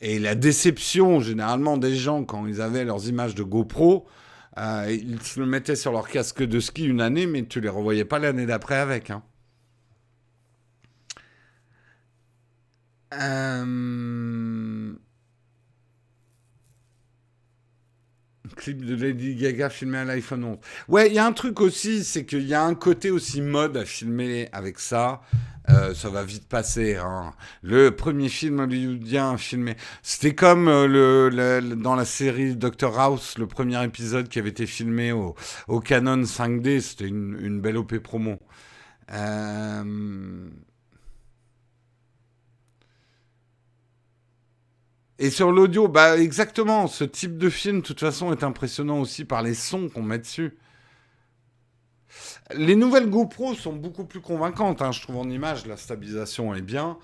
[0.00, 4.06] et la déception, généralement, des gens, quand ils avaient leurs images de GoPro,
[4.58, 8.06] euh, ils se mettaient sur leur casque de ski une année, mais tu les revoyais
[8.06, 9.10] pas l'année d'après avec.
[9.10, 9.22] Hein.
[13.12, 14.92] Euh...
[18.56, 20.58] Clip de Lady Gaga filmé à l'iPhone 11.
[20.88, 23.76] Ouais, il y a un truc aussi, c'est qu'il y a un côté aussi mode
[23.76, 25.22] à filmer avec ça.
[25.68, 26.96] Euh, ça va vite passer.
[26.96, 27.32] Hein.
[27.62, 33.46] Le premier film hollywoodien filmé, c'était comme euh, le, dans la série Doctor House, le
[33.46, 35.34] premier épisode qui avait été filmé au,
[35.80, 36.80] Canon 5D.
[36.80, 38.38] C'était une, belle OP promo.
[45.22, 49.26] Et sur l'audio, bah exactement, ce type de film, de toute façon, est impressionnant aussi
[49.26, 50.56] par les sons qu'on met dessus.
[52.54, 56.62] Les nouvelles GoPro sont beaucoup plus convaincantes, hein, je trouve en image, la stabilisation est
[56.62, 56.96] bien.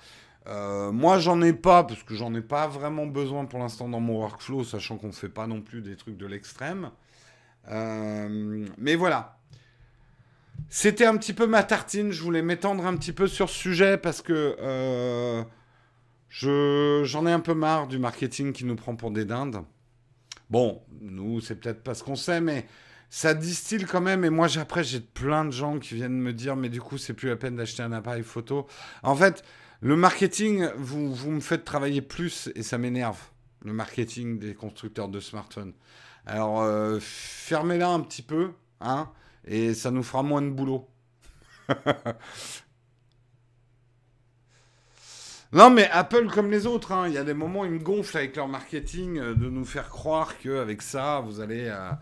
[0.46, 4.00] Euh, moi, j'en ai pas, parce que j'en ai pas vraiment besoin pour l'instant dans
[4.00, 6.90] mon workflow, sachant qu'on ne fait pas non plus des trucs de l'extrême.
[7.68, 9.36] Euh, mais voilà.
[10.70, 13.98] C'était un petit peu ma tartine, je voulais m'étendre un petit peu sur ce sujet,
[13.98, 15.44] parce que euh,
[16.31, 19.64] j'en ai un peu marre du marketing qui nous prend pour des dindes.
[20.51, 22.66] Bon, nous, c'est peut-être pas ce qu'on sait, mais
[23.11, 24.24] ça distille quand même.
[24.24, 27.14] Et moi, après, j'ai plein de gens qui viennent me dire, mais du coup, c'est
[27.14, 28.66] plus la peine d'acheter un appareil photo.
[29.03, 29.43] En fait,
[29.81, 33.18] le marketing, vous, vous me faites travailler plus et ça m'énerve.
[33.64, 35.72] Le marketing des constructeurs de smartphones.
[36.27, 39.11] Alors, euh, fermez-la un petit peu, hein,
[39.45, 40.89] et ça nous fera moins de boulot.
[45.57, 48.18] Non, mais Apple, comme les autres, hein, il y a des moments, ils me gonflent
[48.18, 51.92] avec leur marketing euh, de nous faire croire qu'avec ça, vous allez, euh,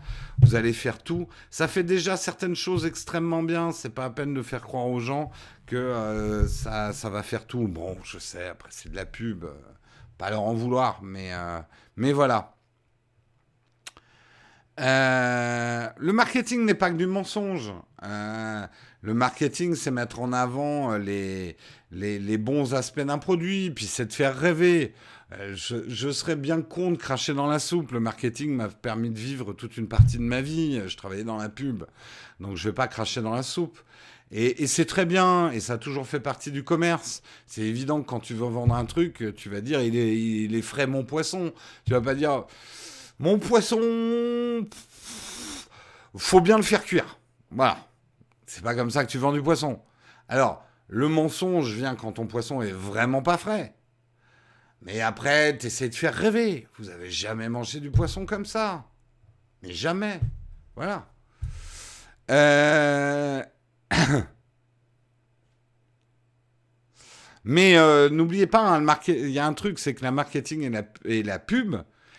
[0.41, 1.29] vous allez faire tout.
[1.49, 3.71] Ça fait déjà certaines choses extrêmement bien.
[3.71, 5.31] C'est pas à peine de faire croire aux gens
[5.67, 7.69] que euh, ça, va faire tout.
[7.69, 9.45] Bon, je sais, après, c'est de la pub.
[10.17, 11.31] pas leur en vouloir, mais,
[11.95, 12.57] mais voilà.
[14.77, 17.71] le marketing n'est pas que du mensonge.
[19.05, 21.55] Le marketing, c'est mettre en avant les,
[21.91, 24.93] les, bons aspects d'un produit, puis c'est de faire rêver.
[25.33, 27.91] Euh, je, serais bien con de cracher dans la soupe.
[27.91, 30.81] Le marketing m'a permis de vivre toute une partie de ma vie.
[30.87, 31.83] Je travaillais dans la pub,
[32.39, 33.77] donc je vais pas cracher dans la soupe.
[34.31, 37.21] Et, c'est très bien, et ça a toujours fait partie du commerce.
[37.45, 40.55] C'est évident que quand tu veux vendre un truc, tu vas dire il est, il
[40.55, 41.53] est frais mon poisson.
[41.85, 42.45] Tu vas pas dire
[43.19, 44.65] mon poisson,
[46.17, 47.19] faut bien le faire cuire.
[47.51, 47.77] Voilà.
[48.45, 49.81] C'est pas comme ça que tu vends du poisson.
[50.27, 53.75] Alors, le mensonge vient quand ton poisson est vraiment pas frais.
[54.81, 56.67] Mais après, tu essaies de faire rêver.
[56.77, 58.85] Vous avez jamais mangé du poisson comme ça.
[59.63, 60.19] Mais jamais.
[60.75, 61.07] Voilà.
[62.29, 63.43] Euh,
[67.43, 71.21] Mais euh, n'oubliez pas, hein, il y a un truc, c'est que la marketing et
[71.21, 71.75] la pub,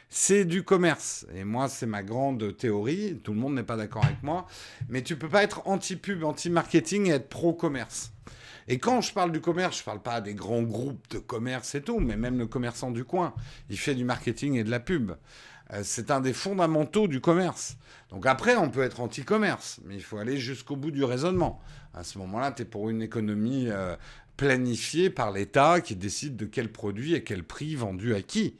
[0.08, 1.26] c'est du commerce.
[1.34, 3.20] Et moi, c'est ma grande théorie.
[3.22, 4.46] Tout le monde n'est pas d'accord avec moi.
[4.88, 8.12] Mais tu peux pas être anti-pub, anti-marketing et être pro-commerce.
[8.68, 11.82] Et quand je parle du commerce, je parle pas des grands groupes de commerce et
[11.82, 13.32] tout, mais même le commerçant du coin,
[13.70, 15.12] il fait du marketing et de la pub.
[15.72, 17.76] Euh, c'est un des fondamentaux du commerce.
[18.10, 21.60] Donc après, on peut être anti-commerce, mais il faut aller jusqu'au bout du raisonnement.
[21.94, 23.96] À ce moment-là, tu es pour une économie euh,
[24.36, 28.58] planifiée par l'État qui décide de quel produit et quel prix vendu à qui.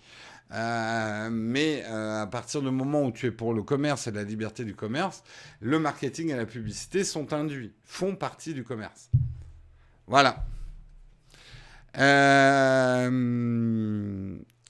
[0.52, 4.64] Euh, mais à partir du moment où tu es pour le commerce et la liberté
[4.64, 5.22] du commerce,
[5.60, 9.10] le marketing et la publicité sont induits, font partie du commerce.
[10.06, 10.46] Voilà.
[11.98, 13.10] Euh,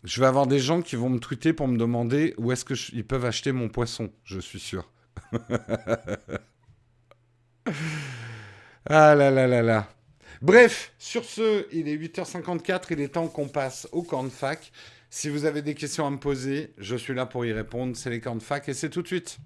[0.04, 3.06] Je vais avoir des gens qui vont me tweeter pour me demander où est-ce qu'ils
[3.06, 4.90] peuvent acheter mon poisson, je suis sûr.
[8.88, 9.88] ah là là là là.
[10.42, 14.70] Bref, sur ce, il est 8h54, il est temps qu'on passe au camp de fac.
[15.08, 17.96] Si vous avez des questions à me poser, je suis là pour y répondre.
[17.96, 19.38] C'est les de fac et c'est tout de suite.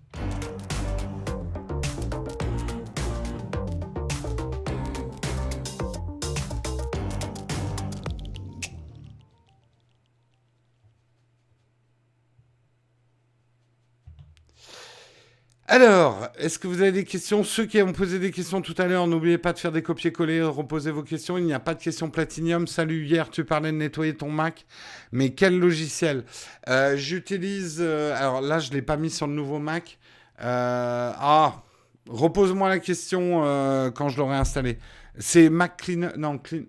[15.73, 17.45] Alors, est-ce que vous avez des questions?
[17.45, 20.43] Ceux qui ont posé des questions tout à l'heure, n'oubliez pas de faire des copier-coller,
[20.43, 21.39] reposer vos questions.
[21.39, 22.67] Il n'y a pas de questions Platinium.
[22.67, 24.67] Salut, hier tu parlais de nettoyer ton Mac,
[25.13, 26.25] mais quel logiciel?
[26.69, 27.77] Euh, J'utilise...
[27.79, 30.01] Euh, alors là, je ne l'ai pas mis sur le nouveau Mac.
[30.43, 31.63] Euh, ah,
[32.09, 34.77] repose-moi la question quand je l'aurai installé.
[35.21, 35.89] C'est Mac.
[36.17, 36.65] Non, Clean...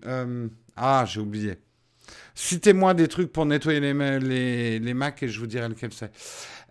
[0.76, 1.58] ah, j'ai oublié.
[2.34, 6.10] Citez-moi des trucs pour nettoyer les, les, Macs et je vous dirai lequel c'est.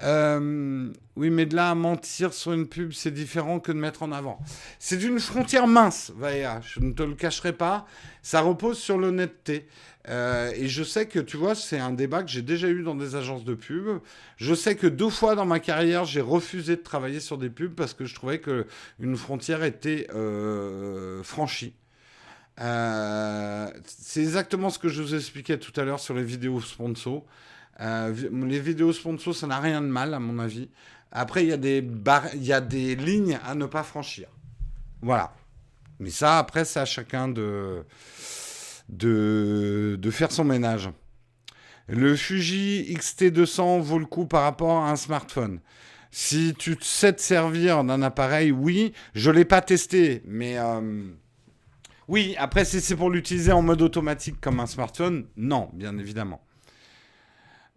[0.04, 4.02] Euh, oui, mais de là à mentir sur une pub, c'est différent que de mettre
[4.02, 4.40] en avant.
[4.80, 7.86] C'est une frontière mince, Vaya, je ne te le cacherai pas.
[8.24, 9.68] Ça repose sur l'honnêteté.
[10.10, 12.96] Euh, et je sais que, tu vois, c'est un débat que j'ai déjà eu dans
[12.96, 14.00] des agences de pub.
[14.38, 17.76] Je sais que deux fois dans ma carrière, j'ai refusé de travailler sur des pubs
[17.76, 18.66] parce que je trouvais que
[19.00, 21.76] une frontière était euh, franchie.
[22.58, 27.26] C'est exactement ce que je vous expliquais tout à l'heure sur les vidéos sponsors.
[27.80, 30.70] Euh, les vidéos sponsors, ça n'a rien de mal, à mon avis.
[31.12, 31.86] Après, il y, a des
[32.36, 34.30] il y a des lignes à ne pas franchir.
[35.02, 35.34] Voilà.
[36.00, 37.84] Mais ça, après, c'est à chacun de,
[38.90, 40.90] de, de faire son ménage.
[41.88, 45.60] Le Fuji XT200 vaut le coup par rapport à un smartphone.
[46.12, 48.94] Si tu sais te servir d'un appareil, oui.
[49.16, 50.58] Je ne l'ai pas testé, mais...
[50.58, 51.04] Euh,
[52.12, 56.46] oui, après, si c'est pour l'utiliser en mode automatique comme un smartphone, non, bien évidemment.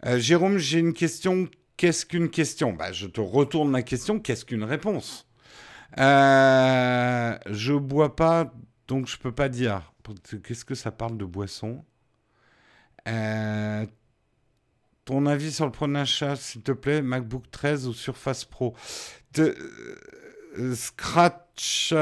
[0.05, 1.49] Euh, Jérôme, j'ai une question.
[1.77, 2.73] Qu'est-ce qu'une question?
[2.73, 4.19] Bah, Je te retourne la question.
[4.19, 5.29] Qu'est-ce qu'une réponse?
[6.01, 8.53] Euh, Je bois pas,
[8.89, 9.93] donc je peux pas dire.
[10.43, 11.85] Qu'est-ce que ça parle de boisson?
[13.07, 13.87] Euh,
[15.05, 18.75] Ton avis sur le premier achat, s'il te plaît, MacBook 13 ou Surface Pro?
[19.33, 19.55] Te,
[20.75, 21.93] Scratch.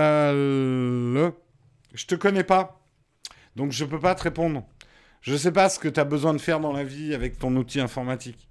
[1.94, 2.80] Je te connais pas,
[3.56, 4.64] donc je peux pas te répondre.
[5.20, 7.54] Je sais pas ce que tu as besoin de faire dans la vie avec ton
[7.56, 8.48] outil informatique.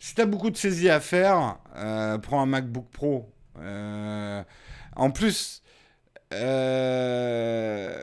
[0.00, 3.32] Si tu as beaucoup de saisies à faire, euh, prends un MacBook Pro.
[3.58, 4.42] Euh,
[4.96, 5.62] en plus...
[6.34, 8.02] Euh,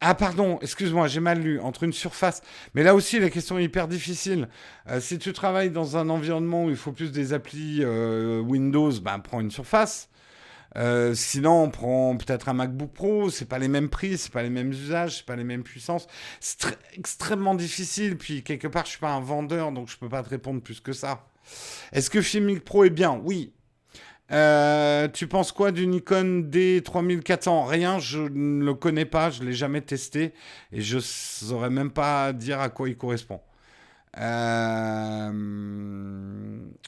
[0.00, 2.42] ah pardon, excuse-moi, j'ai mal lu, entre une surface.
[2.74, 4.48] Mais là aussi, la question est hyper difficile.
[5.00, 9.40] si tu travailles dans un environnement où il faut plus des applis Windows, ben, prends
[9.40, 10.10] une surface.
[10.76, 14.42] Euh, sinon, on prend peut-être un MacBook Pro, c'est pas les mêmes prix, c'est pas
[14.42, 16.06] les mêmes usages, c'est pas les mêmes puissances.
[16.40, 18.16] C'est extrêmement difficile.
[18.16, 20.80] Puis quelque part, je suis pas un vendeur, donc je peux pas te répondre plus
[20.80, 21.26] que ça.
[21.92, 23.20] Est-ce que Filmic Pro est bien?
[23.24, 23.52] Oui.
[24.32, 29.52] Euh, tu penses quoi du Nikon D3400 Rien, je ne le connais pas, je l'ai
[29.52, 30.32] jamais testé
[30.72, 33.40] et je saurais même pas dire à quoi il correspond.
[34.18, 35.30] Euh,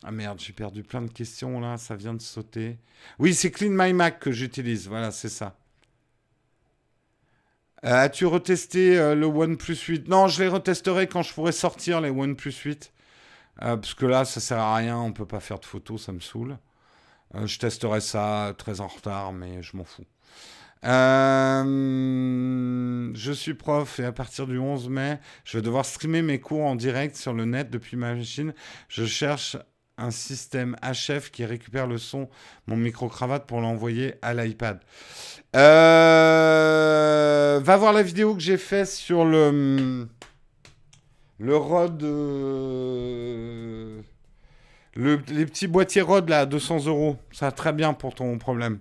[0.02, 2.78] ah merde, j'ai perdu plein de questions là, ça vient de sauter.
[3.18, 5.56] Oui, c'est Clean My Mac que j'utilise, voilà, c'est ça.
[7.84, 12.00] Euh, as-tu retesté euh, le OnePlus 8 Non, je les retesterai quand je pourrai sortir
[12.00, 12.92] les OnePlus 8.
[13.58, 16.20] parce que là, ça sert à rien, on peut pas faire de photos, ça me
[16.20, 16.58] saoule.
[17.44, 20.04] je testerai ça très en retard, mais je m'en fous.
[20.84, 21.64] Euh,
[23.14, 26.64] je suis prof et à partir du 11 mai, je vais devoir streamer mes cours
[26.64, 28.54] en direct sur le net depuis ma machine.
[28.88, 29.56] Je cherche
[29.98, 32.28] un système HF qui récupère le son,
[32.66, 34.80] mon micro-cravate pour l'envoyer à l'iPad.
[35.56, 36.78] Euh,
[37.62, 40.06] va voir la vidéo que j'ai faite sur le,
[41.38, 42.02] le Rode.
[42.04, 44.00] Euh,
[44.94, 47.16] le, les petits boîtiers Rode là, à 200 euros.
[47.32, 48.78] Ça va très bien pour ton problème.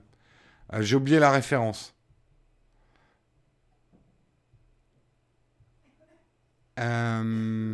[0.73, 1.93] Euh, j'ai oublié la référence.
[6.79, 7.73] Euh,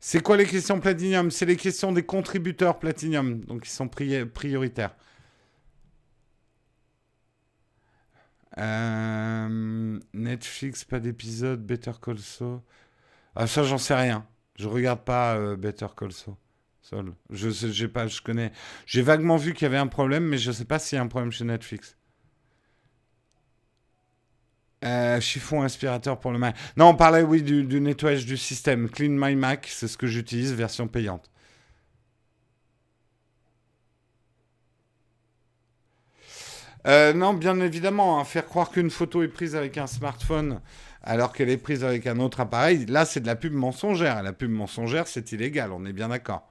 [0.00, 1.30] c'est quoi les questions Platinum?
[1.30, 4.94] C'est les questions des contributeurs Platinum, donc ils sont prioritaires.
[8.58, 12.60] Euh, Netflix, pas d'épisode, Better Call Saul.
[13.36, 14.26] Ah ça j'en sais rien.
[14.56, 16.34] Je regarde pas Better Call Saul.
[17.30, 18.52] Je sais, pas, je connais.
[18.86, 21.02] J'ai vaguement vu qu'il y avait un problème, mais je sais pas s'il y a
[21.02, 21.96] un problème chez Netflix.
[24.84, 26.56] Euh, chiffon aspirateur pour le Mac.
[26.76, 28.88] Non, on parlait, oui, du, du nettoyage du système.
[28.88, 31.30] Clean My Mac, c'est ce que j'utilise, version payante.
[36.86, 40.60] Euh, non, bien évidemment, hein, faire croire qu'une photo est prise avec un smartphone
[41.02, 44.22] alors qu'elle est prise avec un autre appareil, là c'est de la pub mensongère.
[44.22, 46.48] La pub mensongère, c'est illégal, on est bien d'accord.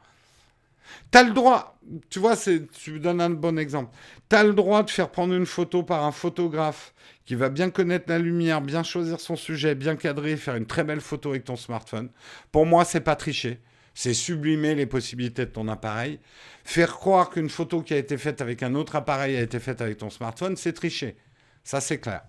[1.11, 1.79] T'as le droit,
[2.09, 3.95] tu vois, tu me donnes un bon exemple.
[4.29, 6.93] T'as le droit de faire prendre une photo par un photographe
[7.25, 10.83] qui va bien connaître la lumière, bien choisir son sujet, bien cadrer, faire une très
[10.83, 12.09] belle photo avec ton smartphone.
[12.51, 13.59] Pour moi, c'est pas tricher.
[13.93, 16.19] C'est sublimer les possibilités de ton appareil.
[16.63, 19.81] Faire croire qu'une photo qui a été faite avec un autre appareil a été faite
[19.81, 21.17] avec ton smartphone, c'est tricher.
[21.63, 22.21] Ça, c'est clair.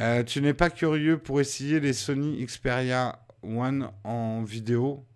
[0.00, 5.07] Euh, tu n'es pas curieux pour essayer les Sony Xperia One en vidéo?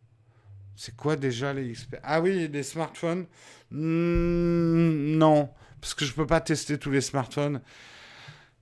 [0.76, 3.26] C'est quoi déjà les Xperia Ah oui, les smartphones
[3.70, 5.50] hmm, Non,
[5.80, 7.60] parce que je ne peux pas tester tous les smartphones.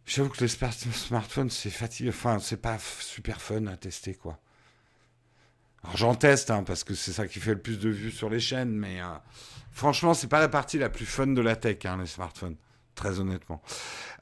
[0.06, 2.10] J'avoue que les smartphones, c'est fatigué.
[2.10, 4.40] Enfin, c'est pas super fun à tester, quoi.
[5.82, 8.28] Alors j'en teste, hein, parce que c'est ça qui fait le plus de vues sur
[8.28, 9.06] les chaînes, mais euh,
[9.70, 12.56] franchement, c'est pas la partie la plus fun de la tech, hein, les smartphones
[12.94, 13.62] très honnêtement.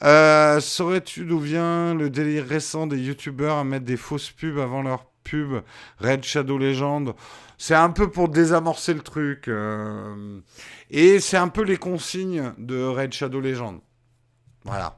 [0.05, 4.83] Euh, saurais-tu d'où vient le délire récent des youtubeurs à mettre des fausses pubs avant
[4.83, 5.63] leur pub?
[5.99, 7.15] Red Shadow Legend
[7.59, 9.49] C'est un peu pour désamorcer le truc.
[9.49, 10.41] Euh,
[10.91, 13.81] et c'est un peu les consignes de Red Shadow Legend.
[14.65, 14.97] Voilà.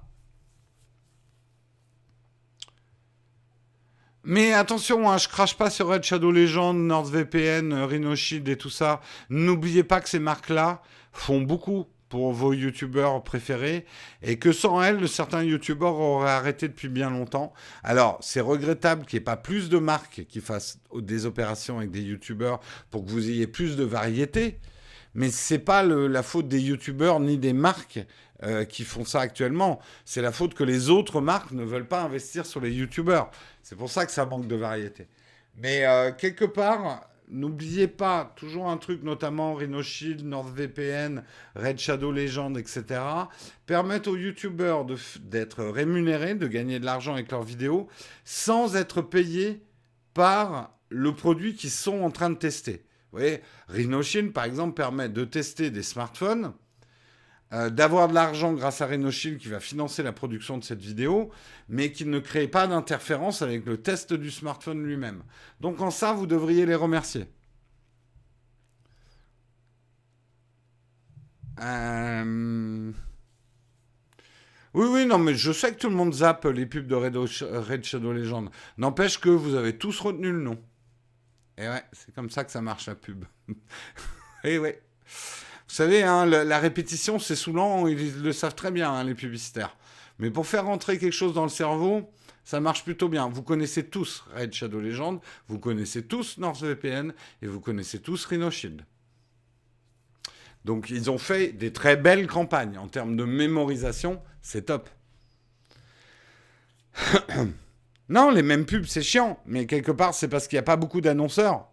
[4.22, 8.68] Mais attention, hein, je crache pas sur Red Shadow Legend, NordVPN, Rhino Shield et tout
[8.68, 9.00] ça.
[9.30, 10.82] N'oubliez pas que ces marques-là
[11.12, 13.86] font beaucoup pour vos youtubeurs préférés
[14.22, 17.54] et que sans elles, certains youtubeurs auraient arrêté depuis bien longtemps.
[17.82, 21.92] Alors, c'est regrettable qu'il n'y ait pas plus de marques qui fassent des opérations avec
[21.92, 24.58] des youtubeurs pour que vous ayez plus de variété.
[25.14, 28.00] Mais c'est pas la faute des youtubeurs ni des marques
[28.42, 29.80] euh, qui font ça actuellement.
[30.04, 33.30] C'est la faute que les autres marques ne veulent pas investir sur les youtubeurs.
[33.62, 35.06] C'est pour ça que ça manque de variété.
[35.56, 41.22] Mais euh, quelque part, N'oubliez pas, toujours un truc, notamment RhinoShield, NordVPN,
[41.54, 43.00] Red Shadow Legend, etc.,
[43.66, 44.84] permettent aux YouTubers
[45.20, 47.88] d'être rémunérés, de gagner de l'argent avec leurs vidéos,
[48.24, 49.62] sans être payés
[50.12, 52.84] par le produit qu'ils sont en train de tester.
[53.12, 56.52] Vous voyez, RhinoShield, par exemple, permet de tester des smartphones
[57.52, 61.30] euh, d'avoir de l'argent grâce à RenoShield qui va financer la production de cette vidéo,
[61.68, 65.22] mais qui ne crée pas d'interférence avec le test du smartphone lui-même.
[65.60, 67.26] Donc en ça, vous devriez les remercier.
[71.60, 72.92] Euh,
[74.72, 77.84] oui, oui, non, mais je sais que tout le monde zappe les pubs de Red,
[77.84, 78.48] Shadow Legend.
[78.78, 80.62] N'empêche que vous avez tous retenu le nom.
[81.58, 83.24] Et ouais, c'est comme ça que ça marche la pub.
[84.44, 84.80] Et ouais.
[85.70, 89.76] Vous savez, hein, la, répétition, c'est saoulant, ils le savent très bien, hein, les publicitaires.
[90.18, 92.10] Mais pour faire rentrer quelque chose dans le cerveau,
[92.42, 93.28] ça marche plutôt bien.
[93.28, 98.50] Vous connaissez tous Red Shadow Legend, vous connaissez tous NordVPN et vous connaissez tous Rhino
[98.50, 98.84] Shield.
[100.64, 102.76] Donc ils ont fait des très belles campagnes.
[102.76, 104.90] En termes de mémorisation, c'est top.
[108.08, 109.38] non, les mêmes pubs, c'est chiant.
[109.46, 111.69] Mais quelque part, c'est parce qu'il n'y a pas beaucoup d'annonceurs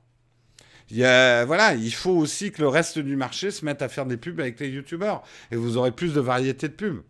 [0.90, 4.40] voilà, il faut aussi que le reste du marché se mette à faire des pubs
[4.40, 5.24] avec les youtubeurs.
[5.52, 7.04] Et vous aurez plus de variété de pubs.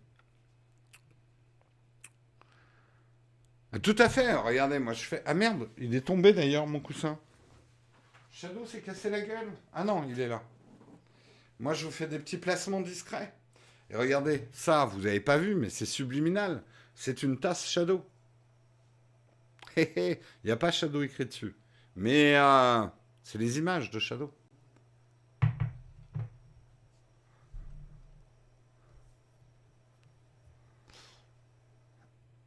[3.84, 4.34] Tout à fait.
[4.34, 5.22] Regardez, moi je fais.
[5.26, 7.20] Ah merde, il est tombé d'ailleurs mon coussin.
[8.32, 9.52] Shadow s'est cassé la gueule.
[9.74, 10.42] Ah non, il est là.
[11.60, 13.34] Moi je vous fais des petits placements discrets.
[13.90, 16.64] Et regardez, ça, vous n'avez pas vu, mais c'est subliminal.
[16.94, 18.06] C'est une tasse Shadow.
[19.78, 21.56] Il n'y a pas Shadow écrit dessus.
[21.96, 22.86] Mais euh,
[23.28, 24.32] c'est les images de Shadow.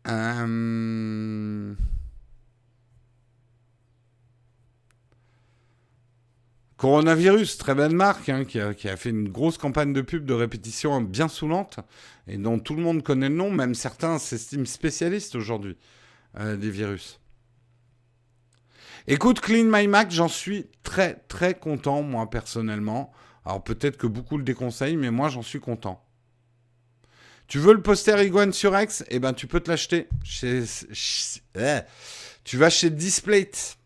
[0.09, 1.74] Euh,
[6.78, 10.99] Coronavirus, très belle marque, hein, qui, a, fait une grosse campagne de pub de répétition
[11.03, 11.81] bien saoulante,
[12.26, 15.76] et dont tout le monde connaît le nom, même certains s'estiment spécialistes aujourd'hui
[16.39, 17.20] euh, des virus.
[19.07, 23.12] Écoute, Clean My Mac, j'en suis très très content, moi personnellement.
[23.44, 26.05] Alors peut-être que beaucoup le déconseillent, mais moi j'en suis content.
[27.46, 29.05] Tu veux le poster Iguane sur X?
[29.09, 30.09] Eh ben tu peux te l'acheter.
[30.22, 30.62] Chez...
[31.59, 31.80] Eh.
[32.44, 33.76] Tu vas chez Displate.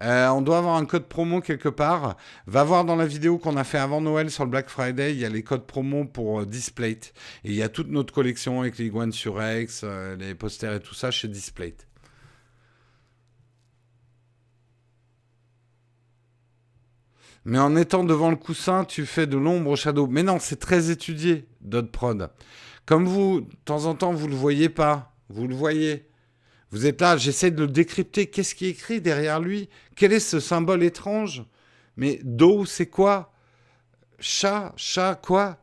[0.00, 2.16] Euh, on doit avoir un code promo quelque part.
[2.46, 5.12] Va voir dans la vidéo qu'on a fait avant Noël sur le Black Friday.
[5.12, 7.12] Il y a les codes promo pour euh, Displate.
[7.44, 10.80] Et il y a toute notre collection avec les sur X, euh, les posters et
[10.80, 11.87] tout ça chez Displate.
[17.48, 20.06] Mais en étant devant le coussin, tu fais de l'ombre au shadow.
[20.06, 22.30] Mais non, c'est très étudié, Dot Prod.
[22.84, 25.16] Comme vous, de temps en temps, vous le voyez pas.
[25.30, 26.10] Vous le voyez.
[26.70, 28.26] Vous êtes là, j'essaie de le décrypter.
[28.26, 29.70] Qu'est-ce qui est écrit derrière lui?
[29.96, 31.42] Quel est ce symbole étrange?
[31.96, 33.32] Mais Do, c'est quoi?
[34.20, 35.56] Chat, chat, quoi?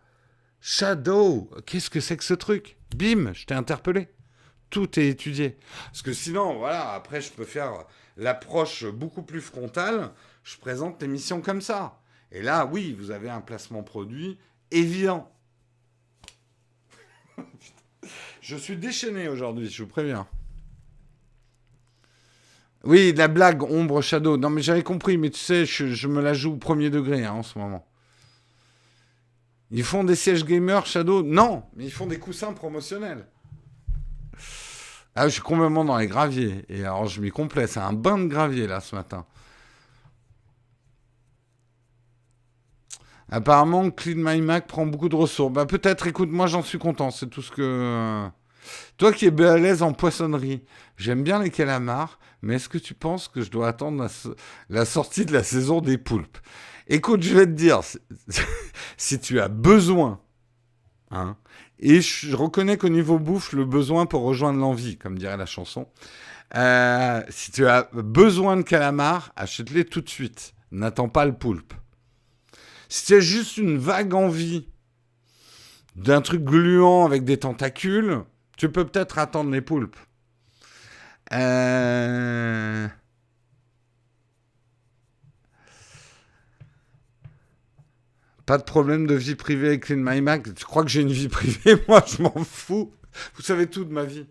[0.62, 2.78] Shadow, qu'est-ce que c'est que ce truc?
[2.96, 4.08] Bim, je t'ai interpellé.
[4.72, 5.60] Tout est étudié.
[5.92, 7.86] Parce que sinon, voilà, après, je peux faire
[8.18, 10.10] l'approche beaucoup plus frontale.
[10.46, 12.00] Je présente l'émission comme ça.
[12.32, 14.38] Et là, oui, vous avez un placement produit
[14.70, 15.34] évident.
[18.42, 20.28] je suis déchaîné aujourd'hui, je vous préviens.
[22.84, 24.38] Oui, la blague ombre shadow.
[24.38, 27.34] Non, mais j'avais compris, mais tu sais, je, me la joue au premier degré hein,
[27.34, 27.88] en ce moment.
[29.72, 31.24] Ils font des sièges gamers Shadow?
[31.24, 33.26] Non, mais ils font des coussins promotionnels.
[35.16, 36.66] Ah, je suis complètement dans les graviers.
[36.70, 37.66] Et alors, je m'y complais.
[37.66, 39.26] C'est un bain de gravier, là, ce matin.
[43.32, 45.54] Apparemment, Clean My Mac prend beaucoup de ressources.
[45.54, 47.12] Bah, peut-être, écoute, moi, j'en suis content.
[47.12, 48.28] C'est tout ce que.
[48.98, 50.64] Toi qui es à l'aise en poissonnerie,
[50.98, 54.08] j'aime bien les calamars, mais est-ce que tu penses que je dois attendre
[54.70, 56.40] la sortie de la saison des poulpes?
[56.88, 57.82] Écoute, je vais te dire,
[58.98, 60.20] si tu as besoin,
[61.12, 61.36] hein,
[61.80, 65.88] et je reconnais qu'au niveau bouffe, le besoin pour rejoindre l'envie, comme dirait la chanson,
[66.56, 70.54] euh, si tu as besoin de calamar, achète-les tout de suite.
[70.72, 71.74] N'attends pas le poulpe.
[72.90, 74.68] Si tu as juste une vague envie
[75.96, 78.24] d'un truc gluant avec des tentacules,
[78.58, 79.98] tu peux peut-être attendre les poulpes.
[81.34, 82.88] Euh...
[88.46, 90.54] Pas de problème de vie privée avec Clean My Mac.
[90.54, 91.76] Tu crois que j'ai une vie privée?
[91.88, 92.94] Moi, je m'en fous.
[93.36, 94.28] Vous savez tout de ma vie.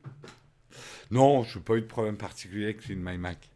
[1.10, 3.50] Non, je n'ai pas eu de problème particulier avec Clean My Mac.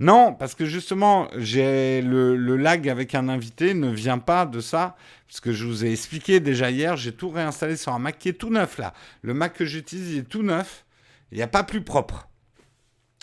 [0.00, 4.96] Non, parce que justement, j'ai le, lag avec un invité ne vient pas de ça,
[5.28, 8.30] parce que je vous ai expliqué déjà hier, j'ai tout réinstallé sur un Mac qui
[8.30, 8.94] est tout neuf là.
[9.20, 10.86] Le Mac que j'utilise, il est tout neuf.
[11.32, 12.28] Il n'y a pas plus propre.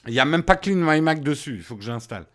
[0.06, 2.28] Il n'y a même pas Clean My Mac dessus, il faut que j'installe.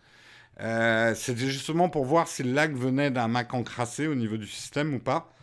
[0.59, 4.47] Euh, c'était justement pour voir si le lag venait d'un Mac encrassé au niveau du
[4.47, 5.33] système ou pas.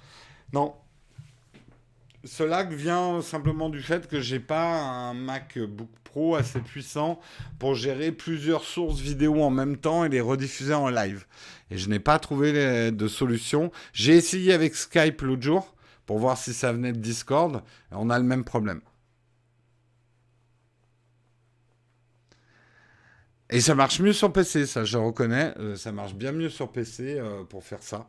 [0.53, 0.75] Non.
[2.25, 5.89] Ce lag vient simplement du fait que j'ai pas un MacBook
[6.39, 7.21] Assez puissant
[7.59, 11.25] pour gérer plusieurs sources vidéo en même temps et les rediffuser en live.
[11.71, 13.71] Et je n'ai pas trouvé de solution.
[13.93, 15.75] J'ai essayé avec Skype l'autre jour
[16.07, 17.63] pour voir si ça venait de Discord.
[17.93, 18.81] on a le même problème.
[23.53, 25.53] Et ça marche mieux sur PC, ça je reconnais.
[25.59, 28.09] Euh, ça marche bien mieux sur PC euh, pour faire ça.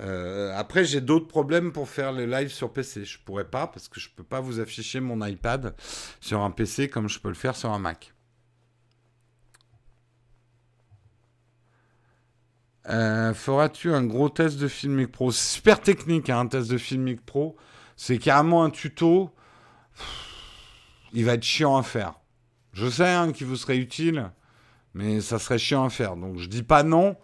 [0.00, 3.04] Euh, après, j'ai d'autres problèmes pour faire les lives sur PC.
[3.04, 5.74] Je pourrais pas parce que je peux pas vous afficher mon iPad
[6.20, 8.12] sur un PC comme je peux le faire sur un Mac.
[12.86, 15.32] Feras-tu un gros test de Filmic Pro?
[15.32, 17.56] Super technique, hein, un test de Filmic Pro.
[17.96, 19.30] C'est carrément un tuto.
[21.12, 22.14] Il va être chiant à faire.
[22.72, 24.30] Je sais hein, qu'il vous serait utile
[24.94, 26.16] mais ça serait chiant à faire.
[26.16, 27.16] Donc je dis pas non,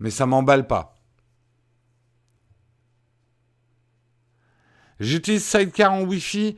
[0.00, 1.01] mais ça m'emballe pas.
[5.02, 6.56] J'utilise Sidecar en Wi-Fi,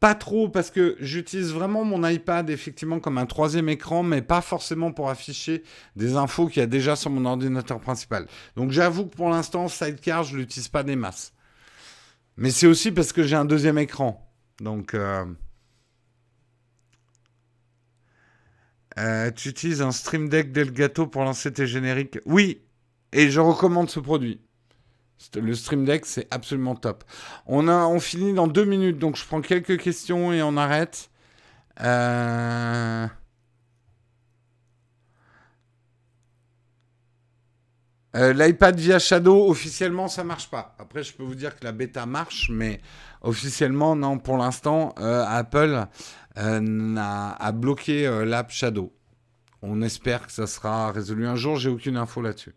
[0.00, 4.40] pas trop parce que j'utilise vraiment mon iPad effectivement comme un troisième écran, mais pas
[4.40, 5.62] forcément pour afficher
[5.96, 8.26] des infos qu'il y a déjà sur mon ordinateur principal.
[8.56, 11.32] Donc j'avoue que pour l'instant, Sidecar, je l'utilise pas des masses.
[12.36, 14.28] Mais c'est aussi parce que j'ai un deuxième écran.
[14.60, 15.24] Donc euh,
[18.98, 22.18] Euh, tu utilises un Stream Deck Delgato pour lancer tes génériques?
[22.26, 22.62] Oui,
[23.12, 24.40] et je recommande ce produit.
[25.34, 27.04] Le Stream Deck, c'est absolument top.
[27.46, 31.10] On, a, on finit dans deux minutes, donc je prends quelques questions et on arrête.
[31.80, 33.06] Euh,
[38.16, 40.76] euh, L'iPad via Shadow, officiellement, ça marche pas.
[40.78, 42.80] Après, je peux vous dire que la bêta marche, mais
[43.22, 45.86] officiellement, non, pour l'instant, Apple
[46.36, 48.92] euh, a, bloqué euh, l'app Shadow.
[49.62, 51.56] On espère que ça sera résolu un jour.
[51.56, 52.54] J'ai aucune info là-dessus.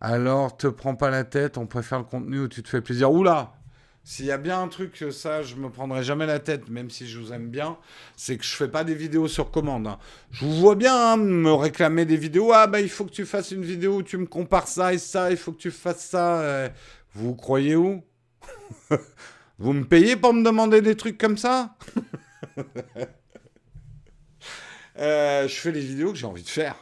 [0.00, 3.10] Alors, te prends pas la tête, on préfère le contenu où tu te fais plaisir.
[3.10, 3.54] Oula
[4.04, 7.08] S'il y a bien un truc, ça, je me prendrai jamais la tête, même si
[7.08, 7.78] je vous aime bien,
[8.16, 9.86] c'est que je fais pas des vidéos sur commande.
[9.86, 9.98] Hein.
[10.32, 12.52] Je vous vois bien hein, me réclamer des vidéos.
[12.52, 14.98] Ah, bah, il faut que tu fasses une vidéo où tu me compares ça et
[14.98, 16.70] ça, il faut que tu fasses ça.
[17.14, 18.04] Vous croyez où?
[19.58, 21.74] Vous me payez pour me demander des trucs comme ça?
[24.98, 26.74] Euh, Je fais les vidéos que j'ai envie de faire.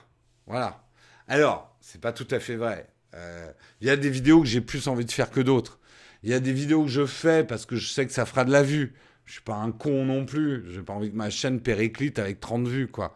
[0.46, 0.84] Voilà.
[1.26, 2.93] Alors, c'est pas tout à fait vrai.
[3.14, 3.50] Euh,
[3.80, 5.78] il y a des vidéos que j'ai plus envie de faire que d'autres.
[6.22, 8.44] Il y a des vidéos que je fais parce que je sais que ça fera
[8.44, 8.94] de la vue.
[9.26, 10.64] Je suis pas un con non plus.
[10.72, 13.14] J'ai pas envie que ma chaîne périclite avec 30 vues, quoi.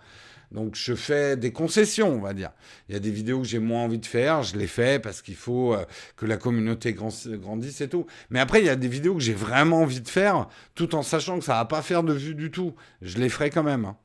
[0.53, 2.51] Donc je fais des concessions, on va dire.
[2.89, 5.21] Il y a des vidéos que j'ai moins envie de faire, je les fais parce
[5.21, 5.85] qu'il faut euh,
[6.17, 8.07] que la communauté grandisse et tout.
[8.31, 11.03] Mais après, il y a des vidéos que j'ai vraiment envie de faire, tout en
[11.03, 12.75] sachant que ça va pas faire de vue du tout.
[13.03, 13.85] Je les ferai quand même.
[13.85, 13.97] Hein.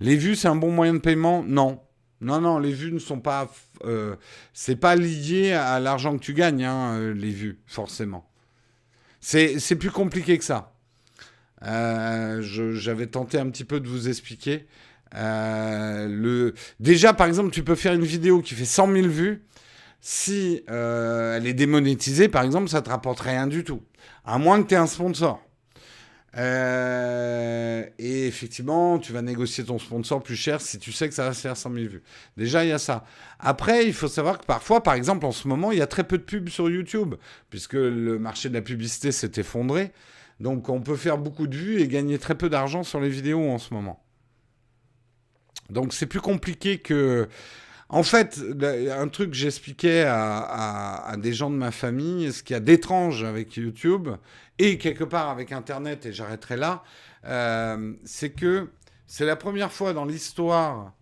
[0.00, 1.80] Les vues, c'est un bon moyen de paiement Non.
[2.20, 3.50] Non, non, les vues ne sont pas.
[3.84, 4.16] Euh,
[4.52, 8.28] c'est pas lié à l'argent que tu gagnes, hein, euh, les vues, forcément.
[9.20, 10.74] C'est plus compliqué que ça.
[11.62, 14.66] Euh, j'avais tenté un petit peu de vous expliquer.
[16.80, 19.42] Déjà, par exemple, tu peux faire une vidéo qui fait 100 000 vues.
[20.02, 23.82] Si elle est démonétisée, par exemple, ça te rapporte rien du tout.
[24.24, 25.42] À moins que tu aies un sponsor.
[26.36, 31.24] Euh, et effectivement, tu vas négocier ton sponsor plus cher si tu sais que ça
[31.24, 32.02] va se faire 100 000 vues.
[32.36, 33.04] Déjà, il y a ça.
[33.38, 36.04] Après, il faut savoir que parfois, par exemple, en ce moment, il y a très
[36.04, 37.16] peu de pubs sur YouTube,
[37.50, 39.92] puisque le marché de la publicité s'est effondré.
[40.38, 43.50] Donc, on peut faire beaucoup de vues et gagner très peu d'argent sur les vidéos
[43.50, 44.02] en ce moment.
[45.68, 47.28] Donc, c'est plus compliqué que...
[47.92, 48.40] En fait,
[48.96, 53.24] un truc que j'expliquais à, des gens de ma famille, ce qu'il y a d'étrange
[53.24, 54.10] avec YouTube
[54.60, 56.82] et quelque part avec Internet, et j'arrêterai là,
[57.24, 58.68] euh, c'est que
[59.06, 60.92] c'est la première fois dans l'histoire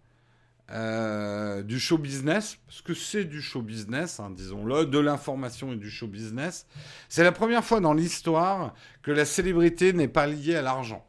[0.70, 5.76] euh, du show business, parce que c'est du show business, hein, disons-le, de l'information et
[5.76, 6.66] du show business,
[7.09, 11.05] c'est la première fois dans l'histoire que la célébrité n'est pas liée à l'argent.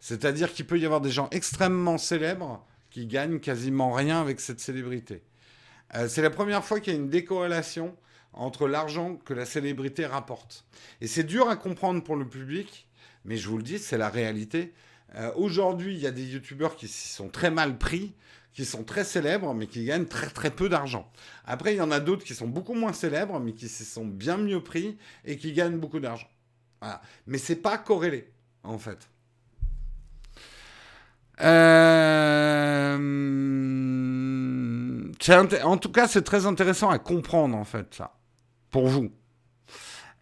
[0.00, 4.58] C'est-à-dire qu'il peut y avoir des gens extrêmement célèbres qui gagne quasiment rien avec cette
[4.58, 5.22] célébrité.
[5.94, 7.94] Euh, c'est la première fois qu'il y a une décorrélation
[8.38, 10.64] entre l'argent que la célébrité rapporte.
[11.00, 12.88] Et c'est dur à comprendre pour le public,
[13.24, 14.72] mais je vous le dis, c'est la réalité.
[15.16, 18.14] Euh, aujourd'hui, il y a des youtubeurs qui sont très mal pris,
[18.52, 21.10] qui sont très célèbres, mais qui gagnent très très peu d'argent.
[21.44, 24.06] Après, il y en a d'autres qui sont beaucoup moins célèbres, mais qui se sont
[24.06, 26.28] bien mieux pris et qui gagnent beaucoup d'argent.
[26.80, 27.02] Voilà.
[27.26, 28.30] Mais c'est pas corrélé,
[28.62, 29.10] en fait.
[31.40, 32.98] Euh,
[35.64, 38.17] en tout cas, c'est très intéressant à comprendre, en fait, ça,
[38.70, 39.10] pour vous.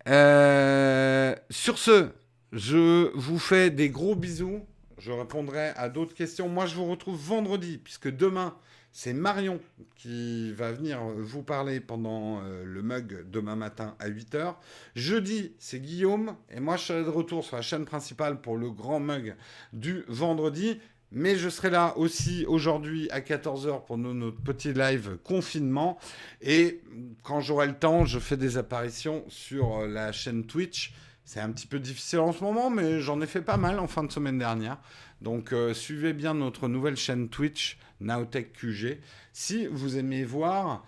[0.09, 2.10] Euh, sur ce,
[2.52, 4.64] je vous fais des gros bisous.
[4.98, 6.48] Je répondrai à d'autres questions.
[6.48, 8.56] Moi, je vous retrouve vendredi, puisque demain,
[8.93, 9.60] c'est Marion
[9.94, 14.55] qui va venir vous parler pendant euh, le mug demain matin à 8h.
[14.94, 16.35] Jeudi, c'est Guillaume.
[16.51, 19.36] Et moi, je serai de retour sur la chaîne principale pour le grand mug
[19.74, 20.81] du vendredi.
[21.18, 25.97] Mais je serai là aussi aujourd'hui à 14h pour notre petit live confinement.
[26.43, 26.82] Et
[27.22, 30.93] quand j'aurai le temps, je fais des apparitions sur euh, la chaîne Twitch.
[31.24, 33.86] C'est un petit peu difficile en ce moment, mais j'en ai fait pas mal en
[33.86, 34.76] fin de semaine dernière.
[35.22, 39.01] Donc euh, suivez bien notre nouvelle chaîne Twitch, Nowtech QG.
[39.32, 40.84] Si vous aimez voir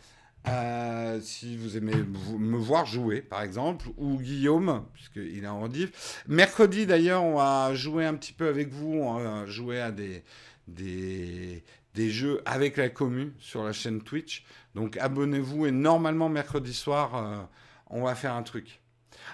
[0.46, 6.22] euh, si vous aimez me voir jouer, par exemple, ou Guillaume, puisqu'il est en rediff.
[6.26, 10.22] Mercredi, d'ailleurs, on va jouer un petit peu avec vous, on va jouer à des,
[10.68, 11.62] des,
[12.10, 14.44] jeux avec la commu sur la chaîne Twitch.
[14.74, 17.42] Donc abonnez-vous et normalement, mercredi soir, euh,
[17.90, 18.80] on va faire un truc.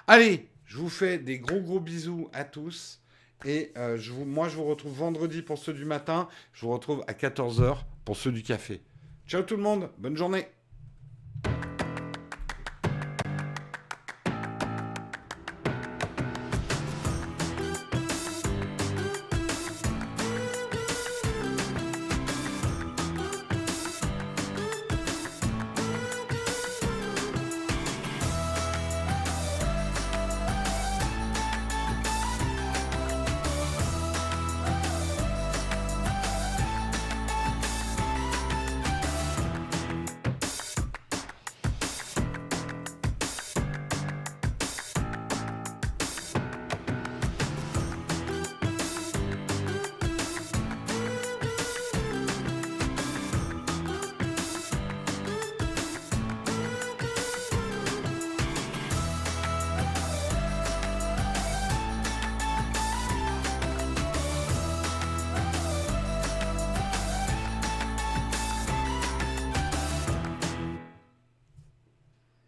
[0.07, 3.01] Allez, je vous fais des gros gros bisous à tous.
[3.45, 6.29] Et euh, je vous, moi, je vous retrouve vendredi pour ceux du matin.
[6.55, 8.81] Je vous retrouve à 14h pour ceux du café.
[9.27, 10.54] Ciao tout le monde, bonne journée